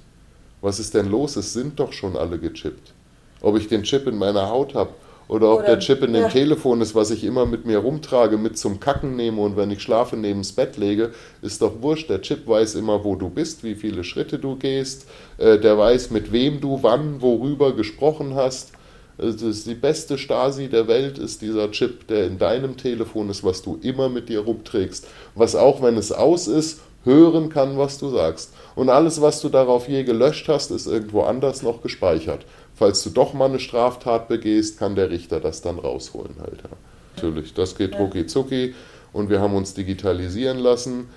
Was 0.61 0.78
ist 0.78 0.95
denn 0.95 1.11
los? 1.11 1.35
Es 1.35 1.52
sind 1.52 1.81
doch 1.81 1.92
schon 1.92 2.16
alle 2.16 2.38
gechippt. 2.38 2.95
Ob 3.40 3.57
ich 3.57 3.66
den 3.66 3.83
Chip 3.83 4.07
in 4.07 4.16
meiner 4.16 4.49
Haut 4.49 4.76
habe 4.76 4.90
oder 5.32 5.50
ob 5.50 5.60
Oder, 5.60 5.68
der 5.68 5.78
Chip 5.78 6.02
in 6.02 6.12
dem 6.12 6.24
ja. 6.24 6.28
Telefon 6.28 6.82
ist, 6.82 6.94
was 6.94 7.10
ich 7.10 7.24
immer 7.24 7.46
mit 7.46 7.64
mir 7.64 7.78
rumtrage, 7.78 8.36
mit 8.36 8.58
zum 8.58 8.80
Kacken 8.80 9.16
nehme 9.16 9.40
und 9.40 9.56
wenn 9.56 9.70
ich 9.70 9.80
schlafe 9.80 10.14
neben 10.14 10.40
das 10.40 10.52
Bett 10.52 10.76
lege, 10.76 11.12
ist 11.40 11.62
doch 11.62 11.80
wurscht. 11.80 12.10
Der 12.10 12.20
Chip 12.20 12.46
weiß 12.46 12.74
immer, 12.74 13.02
wo 13.02 13.16
du 13.16 13.30
bist, 13.30 13.64
wie 13.64 13.74
viele 13.74 14.04
Schritte 14.04 14.38
du 14.38 14.56
gehst. 14.56 15.06
Äh, 15.38 15.58
der 15.58 15.78
weiß, 15.78 16.10
mit 16.10 16.32
wem 16.32 16.60
du 16.60 16.82
wann, 16.82 17.22
worüber 17.22 17.74
gesprochen 17.74 18.34
hast. 18.34 18.72
Das 19.16 19.40
ist 19.40 19.66
die 19.66 19.74
beste 19.74 20.18
Stasi 20.18 20.68
der 20.68 20.86
Welt 20.86 21.16
ist 21.16 21.40
dieser 21.40 21.70
Chip, 21.70 22.06
der 22.08 22.26
in 22.26 22.36
deinem 22.38 22.76
Telefon 22.76 23.30
ist, 23.30 23.42
was 23.42 23.62
du 23.62 23.78
immer 23.80 24.10
mit 24.10 24.28
dir 24.28 24.40
rumträgst. 24.40 25.06
Was 25.34 25.56
auch, 25.56 25.80
wenn 25.80 25.96
es 25.96 26.12
aus 26.12 26.46
ist, 26.46 26.80
hören 27.04 27.48
kann, 27.48 27.78
was 27.78 27.97
du 27.97 28.10
sagst. 28.10 28.52
Und 28.75 28.90
alles, 28.90 29.23
was 29.23 29.40
du 29.40 29.49
darauf 29.49 29.88
je 29.88 30.04
gelöscht 30.04 30.49
hast, 30.49 30.71
ist 30.71 30.86
irgendwo 30.86 31.23
anders 31.23 31.62
noch 31.62 31.80
gespeichert 31.80 32.45
falls 32.75 33.02
du 33.02 33.11
doch 33.11 33.32
mal 33.32 33.49
eine 33.49 33.61
Straftat 33.61 34.28
begehst, 34.28 34.78
kann 34.78 34.95
der 34.95 35.11
Richter 35.11 35.41
das 35.41 35.63
dann 35.63 35.78
rausholen 35.78 36.37
halt. 36.41 36.63
Ja. 36.63 36.71
Natürlich, 37.17 37.54
das 37.54 37.76
geht 37.76 37.99
rucki 37.99 38.26
zucki 38.26 38.75
und 39.13 39.28
wir 39.28 39.41
haben 39.41 39.54
uns 39.54 39.75
digitalisieren 39.75 40.58
lassen. 40.58 41.08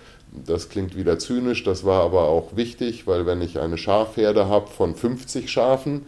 Das 0.46 0.70
klingt 0.70 0.98
wieder 0.98 1.18
zynisch, 1.18 1.64
das 1.64 1.86
war 1.86 2.04
aber 2.04 2.28
auch 2.28 2.56
wichtig, 2.56 3.08
weil 3.08 3.26
wenn 3.26 3.42
ich 3.42 3.60
eine 3.60 3.78
Schafherde 3.78 4.50
habe 4.50 4.68
von 4.68 4.96
50 4.96 5.50
Schafen, 5.50 6.06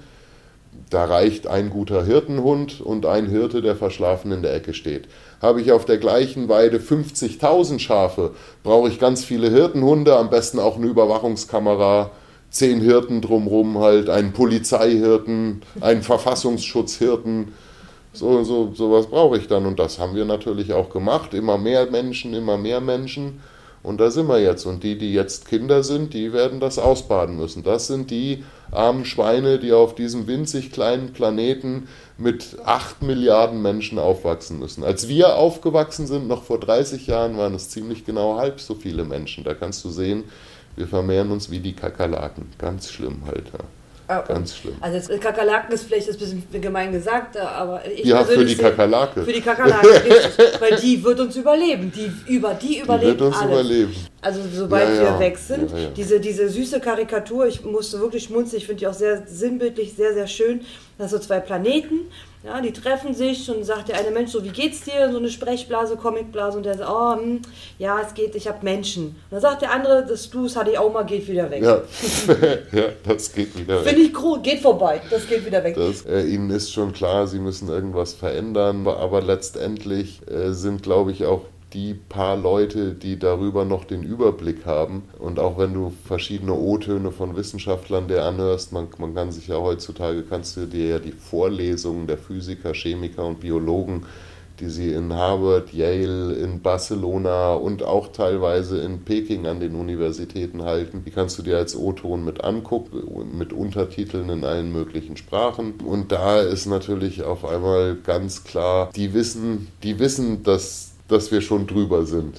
da 0.89 1.05
reicht 1.05 1.47
ein 1.47 1.69
guter 1.69 2.05
Hirtenhund 2.05 2.81
und 2.81 3.05
ein 3.05 3.27
Hirte, 3.27 3.61
der 3.61 3.75
verschlafen 3.75 4.31
in 4.31 4.41
der 4.41 4.53
Ecke 4.53 4.73
steht. 4.73 5.07
Habe 5.41 5.61
ich 5.61 5.71
auf 5.71 5.85
der 5.85 5.97
gleichen 5.97 6.49
Weide 6.49 6.77
50.000 6.77 7.79
Schafe, 7.79 8.31
brauche 8.63 8.89
ich 8.89 8.99
ganz 8.99 9.23
viele 9.23 9.49
Hirtenhunde, 9.49 10.17
am 10.17 10.29
besten 10.29 10.59
auch 10.59 10.77
eine 10.77 10.87
Überwachungskamera, 10.87 12.11
zehn 12.57 12.81
Hirten 12.81 13.21
drumherum 13.21 13.79
halt, 13.79 14.09
einen 14.09 14.33
Polizeihirten, 14.33 15.61
einen 15.79 16.01
Verfassungsschutzhirten. 16.01 17.53
So, 18.13 18.43
so, 18.43 18.73
sowas 18.73 19.07
brauche 19.07 19.37
ich 19.37 19.47
dann. 19.47 19.65
Und 19.65 19.79
das 19.79 19.99
haben 19.99 20.15
wir 20.15 20.25
natürlich 20.25 20.73
auch 20.73 20.89
gemacht. 20.89 21.33
Immer 21.33 21.57
mehr 21.57 21.89
Menschen, 21.89 22.33
immer 22.33 22.57
mehr 22.57 22.81
Menschen. 22.81 23.41
Und 23.83 24.01
da 24.01 24.09
sind 24.09 24.27
wir 24.27 24.41
jetzt. 24.41 24.65
Und 24.65 24.83
die, 24.83 24.97
die 24.97 25.13
jetzt 25.13 25.47
Kinder 25.47 25.83
sind, 25.83 26.13
die 26.13 26.33
werden 26.33 26.59
das 26.59 26.79
ausbaden 26.79 27.37
müssen. 27.37 27.63
Das 27.63 27.87
sind 27.87 28.09
die 28.09 28.43
armen 28.71 29.05
Schweine, 29.05 29.59
die 29.59 29.71
auf 29.71 29.93
diesem 29.93 30.27
winzig 30.27 30.71
kleinen 30.71 31.13
Planeten 31.13 31.87
mit 32.17 32.57
acht 32.65 33.03
Milliarden 33.03 33.61
Menschen 33.61 33.99
aufwachsen 33.99 34.57
müssen. 34.57 34.83
Als 34.83 35.07
wir 35.07 35.35
aufgewachsen 35.35 36.07
sind, 36.07 36.27
noch 36.27 36.43
vor 36.43 36.59
30 36.59 37.05
Jahren, 37.07 37.37
waren 37.37 37.53
es 37.53 37.69
ziemlich 37.69 38.03
genau 38.03 38.37
halb 38.37 38.59
so 38.59 38.73
viele 38.73 39.05
Menschen. 39.05 39.43
Da 39.43 39.53
kannst 39.53 39.85
du 39.85 39.89
sehen, 39.89 40.23
wir 40.77 40.87
vermehren 40.87 41.31
uns 41.31 41.51
wie 41.51 41.59
die 41.59 41.73
Kakerlaken. 41.73 42.45
Ganz 42.57 42.91
schlimm 42.91 43.23
halt. 43.25 43.45
Ja. 43.51 43.65
Oh, 44.09 44.25
Ganz 44.25 44.55
schlimm. 44.55 44.75
Also 44.79 45.17
Kakerlaken 45.17 45.73
ist 45.73 45.83
vielleicht 45.83 46.07
ein 46.09 46.17
bisschen 46.17 46.61
gemein 46.61 46.93
gesagt, 46.93 47.35
aber 47.35 47.85
ich 47.85 48.05
Ja, 48.05 48.23
für 48.23 48.45
die 48.45 48.55
Kakerlake. 48.55 49.23
Für 49.23 49.33
die 49.33 49.41
Kakerlake, 49.41 49.85
richtig. 50.05 50.61
Weil 50.61 50.75
die 50.77 51.03
wird 51.03 51.19
uns 51.19 51.35
überleben. 51.35 51.91
Die, 51.93 52.09
über, 52.31 52.53
die 52.53 52.79
überlebt 52.79 53.03
die 53.03 53.19
wird 53.19 53.21
uns 53.21 53.37
alles. 53.37 53.51
überleben. 53.51 53.95
Also 54.21 54.39
sobald 54.53 54.87
ja, 54.87 54.95
ja. 54.95 55.13
wir 55.13 55.19
weg 55.19 55.37
sind, 55.37 55.71
ja, 55.71 55.89
Diese, 55.89 56.21
diese 56.21 56.47
süße 56.47 56.79
Karikatur, 56.79 57.47
ich 57.47 57.65
musste 57.65 57.99
wirklich 57.99 58.23
schmunzeln, 58.23 58.59
ich 58.59 58.65
finde 58.65 58.79
die 58.79 58.87
auch 58.87 58.93
sehr 58.93 59.27
sinnbildlich, 59.27 59.93
sehr, 59.93 60.13
sehr 60.13 60.27
schön. 60.27 60.61
Das 60.97 61.11
sind 61.11 61.21
so 61.21 61.27
zwei 61.27 61.41
Planeten 61.41 62.05
ja, 62.43 62.61
die 62.61 62.71
treffen 62.71 63.13
sich 63.13 63.49
und 63.49 63.63
sagt 63.63 63.89
der 63.89 63.97
eine 63.97 64.11
Mensch 64.11 64.31
so, 64.31 64.43
wie 64.43 64.49
geht's 64.49 64.81
dir? 64.81 65.11
So 65.11 65.17
eine 65.17 65.29
Sprechblase, 65.29 65.97
Comicblase 65.97 66.57
und 66.57 66.65
der 66.65 66.77
sagt, 66.77 66.89
oh, 66.89 67.15
hm, 67.15 67.41
ja, 67.79 67.99
es 67.99 68.13
geht, 68.13 68.35
ich 68.35 68.47
habe 68.47 68.59
Menschen. 68.63 69.05
Und 69.05 69.15
dann 69.31 69.41
sagt 69.41 69.63
der 69.63 69.71
andere, 69.71 70.05
das 70.05 70.29
Du, 70.29 70.43
das 70.43 70.55
hatte 70.55 70.71
ich 70.71 70.77
auch 70.77 70.91
mal, 70.93 71.03
geht 71.03 71.27
wieder 71.27 71.49
weg. 71.49 71.63
Ja, 71.63 71.81
ja 72.71 72.89
das 73.03 73.33
geht 73.33 73.57
wieder 73.57 73.79
weg. 73.79 73.87
Finde 73.87 74.01
ich 74.01 74.23
cool, 74.23 74.39
geht 74.41 74.61
vorbei, 74.61 75.01
das 75.09 75.27
geht 75.27 75.45
wieder 75.45 75.63
weg. 75.63 75.75
Das, 75.75 76.05
äh, 76.05 76.21
ihnen 76.21 76.49
ist 76.51 76.71
schon 76.71 76.93
klar, 76.93 77.27
sie 77.27 77.39
müssen 77.39 77.69
irgendwas 77.69 78.13
verändern, 78.13 78.87
aber 78.87 79.21
letztendlich 79.21 80.21
äh, 80.29 80.51
sind, 80.51 80.83
glaube 80.83 81.11
ich, 81.11 81.25
auch 81.25 81.41
die 81.73 81.93
paar 81.93 82.37
Leute, 82.37 82.93
die 82.93 83.19
darüber 83.19 83.65
noch 83.65 83.83
den 83.83 84.03
Überblick 84.03 84.65
haben. 84.65 85.03
Und 85.19 85.39
auch 85.39 85.57
wenn 85.57 85.73
du 85.73 85.91
verschiedene 86.05 86.53
O-Töne 86.53 87.11
von 87.11 87.35
Wissenschaftlern 87.35 88.07
dir 88.07 88.23
anhörst, 88.23 88.71
man, 88.71 88.87
man 88.99 89.13
kann 89.13 89.31
sich 89.31 89.47
ja 89.47 89.57
heutzutage, 89.57 90.23
kannst 90.23 90.55
du 90.55 90.65
dir 90.65 90.87
ja 90.87 90.99
die 90.99 91.11
Vorlesungen 91.11 92.07
der 92.07 92.17
Physiker, 92.17 92.73
Chemiker 92.73 93.25
und 93.25 93.41
Biologen, 93.41 94.05
die 94.59 94.69
sie 94.69 94.91
in 94.93 95.13
Harvard, 95.13 95.71
Yale, 95.73 96.33
in 96.33 96.61
Barcelona 96.61 97.53
und 97.53 97.83
auch 97.83 98.11
teilweise 98.11 98.79
in 98.81 99.03
Peking 99.03 99.45
an 99.45 99.59
den 99.59 99.75
Universitäten 99.75 100.63
halten. 100.63 101.03
Die 101.05 101.11
kannst 101.11 101.37
du 101.37 101.43
dir 101.43 101.57
als 101.57 101.75
O-Ton 101.75 102.25
mit 102.25 102.43
angucken, 102.43 103.37
mit 103.37 103.53
Untertiteln 103.53 104.29
in 104.29 104.43
allen 104.43 104.71
möglichen 104.71 105.17
Sprachen. 105.17 105.73
Und 105.85 106.11
da 106.11 106.39
ist 106.39 106.65
natürlich 106.65 107.23
auf 107.23 107.45
einmal 107.45 107.97
ganz 107.97 108.45
klar, 108.45 108.89
die 108.95 109.13
wissen, 109.13 109.67
die 109.83 109.99
wissen, 109.99 110.41
dass 110.43 110.96
dass 111.07 111.31
wir 111.31 111.41
schon 111.41 111.67
drüber 111.67 112.05
sind. 112.05 112.35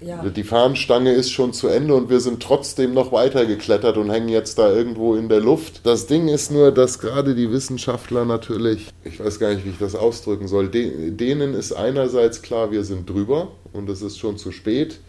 Ja. 0.00 0.22
Die 0.22 0.44
Fahnenstange 0.44 1.12
ist 1.12 1.32
schon 1.32 1.52
zu 1.52 1.66
Ende 1.66 1.94
und 1.94 2.08
wir 2.08 2.20
sind 2.20 2.40
trotzdem 2.40 2.94
noch 2.94 3.10
weiter 3.10 3.46
geklettert 3.46 3.96
und 3.96 4.10
hängen 4.10 4.28
jetzt 4.28 4.56
da 4.56 4.70
irgendwo 4.72 5.16
in 5.16 5.28
der 5.28 5.40
Luft. 5.40 5.84
Das 5.84 6.06
Ding 6.06 6.28
ist 6.28 6.52
nur, 6.52 6.70
dass 6.70 7.00
gerade 7.00 7.34
die 7.34 7.50
Wissenschaftler 7.50 8.24
natürlich, 8.24 8.90
ich 9.02 9.18
weiß 9.18 9.40
gar 9.40 9.52
nicht, 9.52 9.64
wie 9.64 9.70
ich 9.70 9.78
das 9.78 9.96
ausdrücken 9.96 10.46
soll, 10.46 10.68
denen 10.68 11.52
ist 11.54 11.72
einerseits 11.72 12.42
klar, 12.42 12.70
wir 12.70 12.84
sind 12.84 13.10
drüber 13.10 13.48
und 13.72 13.88
es 13.88 14.00
ist 14.00 14.18
schon 14.18 14.36
zu 14.36 14.52
spät. 14.52 15.00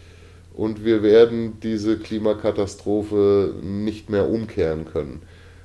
und 0.59 0.83
wir 0.83 1.03
werden 1.03 1.59
diese 1.63 1.97
Klimakatastrophe 1.97 3.53
nicht 3.61 4.09
mehr 4.09 4.29
umkehren 4.29 4.83
können. 4.83 5.21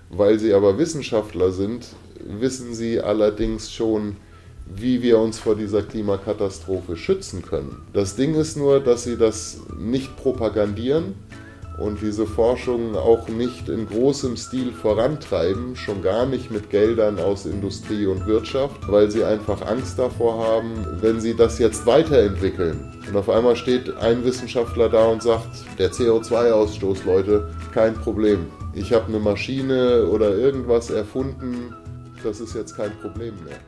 Weil 0.08 0.38
sie 0.38 0.54
aber 0.54 0.78
Wissenschaftler 0.78 1.50
sind, 1.50 1.86
wissen 2.20 2.74
sie 2.74 3.00
allerdings 3.00 3.72
schon, 3.72 4.18
wie 4.66 5.02
wir 5.02 5.18
uns 5.18 5.38
vor 5.38 5.56
dieser 5.56 5.82
Klimakatastrophe 5.82 6.96
schützen 6.96 7.42
können. 7.42 7.82
Das 7.92 8.16
Ding 8.16 8.34
ist 8.34 8.56
nur, 8.56 8.80
dass 8.80 9.04
sie 9.04 9.16
das 9.16 9.58
nicht 9.78 10.16
propagandieren 10.16 11.14
und 11.78 12.00
diese 12.00 12.26
Forschung 12.26 12.94
auch 12.96 13.28
nicht 13.28 13.68
in 13.68 13.86
großem 13.88 14.36
Stil 14.36 14.72
vorantreiben, 14.72 15.74
schon 15.74 16.02
gar 16.02 16.24
nicht 16.24 16.50
mit 16.50 16.70
Geldern 16.70 17.18
aus 17.18 17.46
Industrie 17.46 18.06
und 18.06 18.26
Wirtschaft, 18.26 18.88
weil 18.88 19.10
sie 19.10 19.24
einfach 19.24 19.60
Angst 19.66 19.98
davor 19.98 20.46
haben, 20.46 20.86
wenn 21.00 21.20
sie 21.20 21.34
das 21.34 21.58
jetzt 21.58 21.84
weiterentwickeln. 21.84 22.92
Und 23.08 23.16
auf 23.16 23.28
einmal 23.28 23.56
steht 23.56 23.94
ein 23.96 24.24
Wissenschaftler 24.24 24.88
da 24.88 25.06
und 25.06 25.22
sagt, 25.22 25.64
der 25.78 25.90
CO2-Ausstoß, 25.90 27.04
Leute, 27.04 27.50
kein 27.72 27.94
Problem. 27.94 28.46
Ich 28.72 28.92
habe 28.92 29.06
eine 29.08 29.18
Maschine 29.18 30.06
oder 30.06 30.36
irgendwas 30.36 30.90
erfunden, 30.90 31.74
das 32.22 32.40
ist 32.40 32.54
jetzt 32.54 32.76
kein 32.76 32.92
Problem 33.00 33.34
mehr. 33.44 33.58